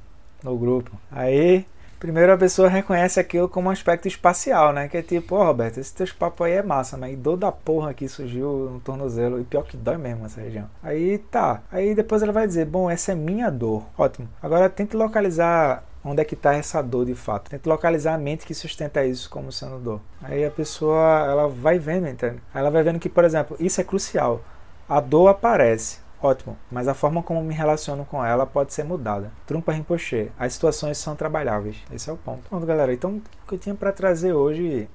[0.42, 0.90] no grupo.
[1.12, 1.66] Aí
[1.98, 4.86] Primeiro a pessoa reconhece aquilo como um aspecto espacial, né?
[4.86, 7.50] Que é tipo, ó oh, Roberto, esse teu papo aí é massa, mas dor da
[7.50, 9.40] porra que surgiu no tornozelo.
[9.40, 10.68] E pior que dói mesmo essa região.
[10.82, 11.62] Aí tá.
[11.72, 13.82] Aí depois ela vai dizer, bom, essa é minha dor.
[13.96, 14.28] Ótimo.
[14.42, 17.50] Agora tente localizar onde é que está essa dor de fato.
[17.50, 20.00] Tente localizar a mente que sustenta isso como sendo dor.
[20.22, 22.40] Aí a pessoa ela vai vendo, entende?
[22.54, 24.42] Ela vai vendo que, por exemplo, isso é crucial.
[24.88, 29.32] A dor aparece, ótimo, mas a forma como me relaciono com ela pode ser mudada.
[29.46, 31.76] Trumpa Rinpoche, as situações são trabalháveis.
[31.92, 32.48] Esse é o ponto.
[32.48, 32.92] Pronto, galera.
[32.92, 34.88] Então, o que eu tinha para trazer hoje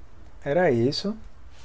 [0.43, 1.16] era isso.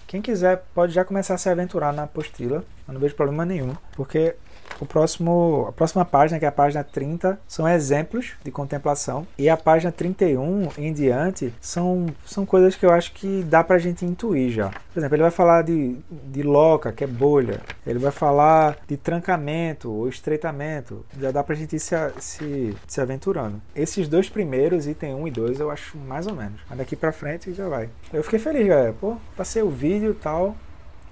[0.06, 2.64] Quem quiser pode já começar a se aventurar na apostila.
[2.86, 4.36] Eu não vejo problema nenhum, porque
[4.80, 9.26] o próximo, a próxima página, que é a página 30, são exemplos de contemplação.
[9.38, 13.78] E a página 31 em diante são, são coisas que eu acho que dá pra
[13.78, 14.70] gente intuir já.
[14.92, 17.60] Por exemplo, ele vai falar de, de loca, que é bolha.
[17.86, 21.04] Ele vai falar de trancamento ou estreitamento.
[21.18, 23.60] Já dá pra gente ir se, se, se aventurando.
[23.74, 26.60] Esses dois primeiros, item 1 e 2, eu acho mais ou menos.
[26.68, 27.88] Mas daqui pra frente já vai.
[28.12, 28.94] Eu fiquei feliz, galera.
[28.98, 30.56] Pô, passei o vídeo e tal.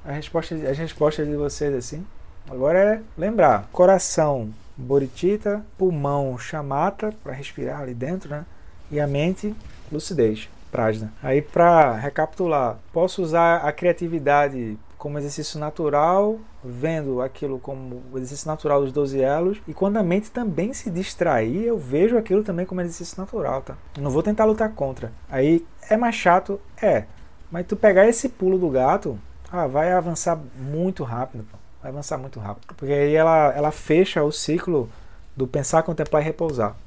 [0.04, 2.04] A resposta, as respostas de vocês assim.
[2.50, 8.44] Agora é lembrar: coração, boritita, pulmão, chamata, para respirar ali dentro, né?
[8.90, 9.54] E a mente,
[9.90, 11.12] lucidez, prajna.
[11.22, 18.80] Aí, para recapitular, posso usar a criatividade como exercício natural, vendo aquilo como exercício natural
[18.82, 22.80] dos 12 elos, e quando a mente também se distrair, eu vejo aquilo também como
[22.80, 23.76] exercício natural, tá?
[23.98, 25.12] não vou tentar lutar contra.
[25.28, 27.04] Aí é mais chato, é,
[27.50, 29.18] mas tu pegar esse pulo do gato,
[29.52, 31.44] ah, vai avançar muito rápido.
[31.50, 32.74] Pô vai avançar muito rápido.
[32.74, 34.88] Porque aí ela, ela fecha o ciclo
[35.36, 36.74] do pensar, contemplar e repousar.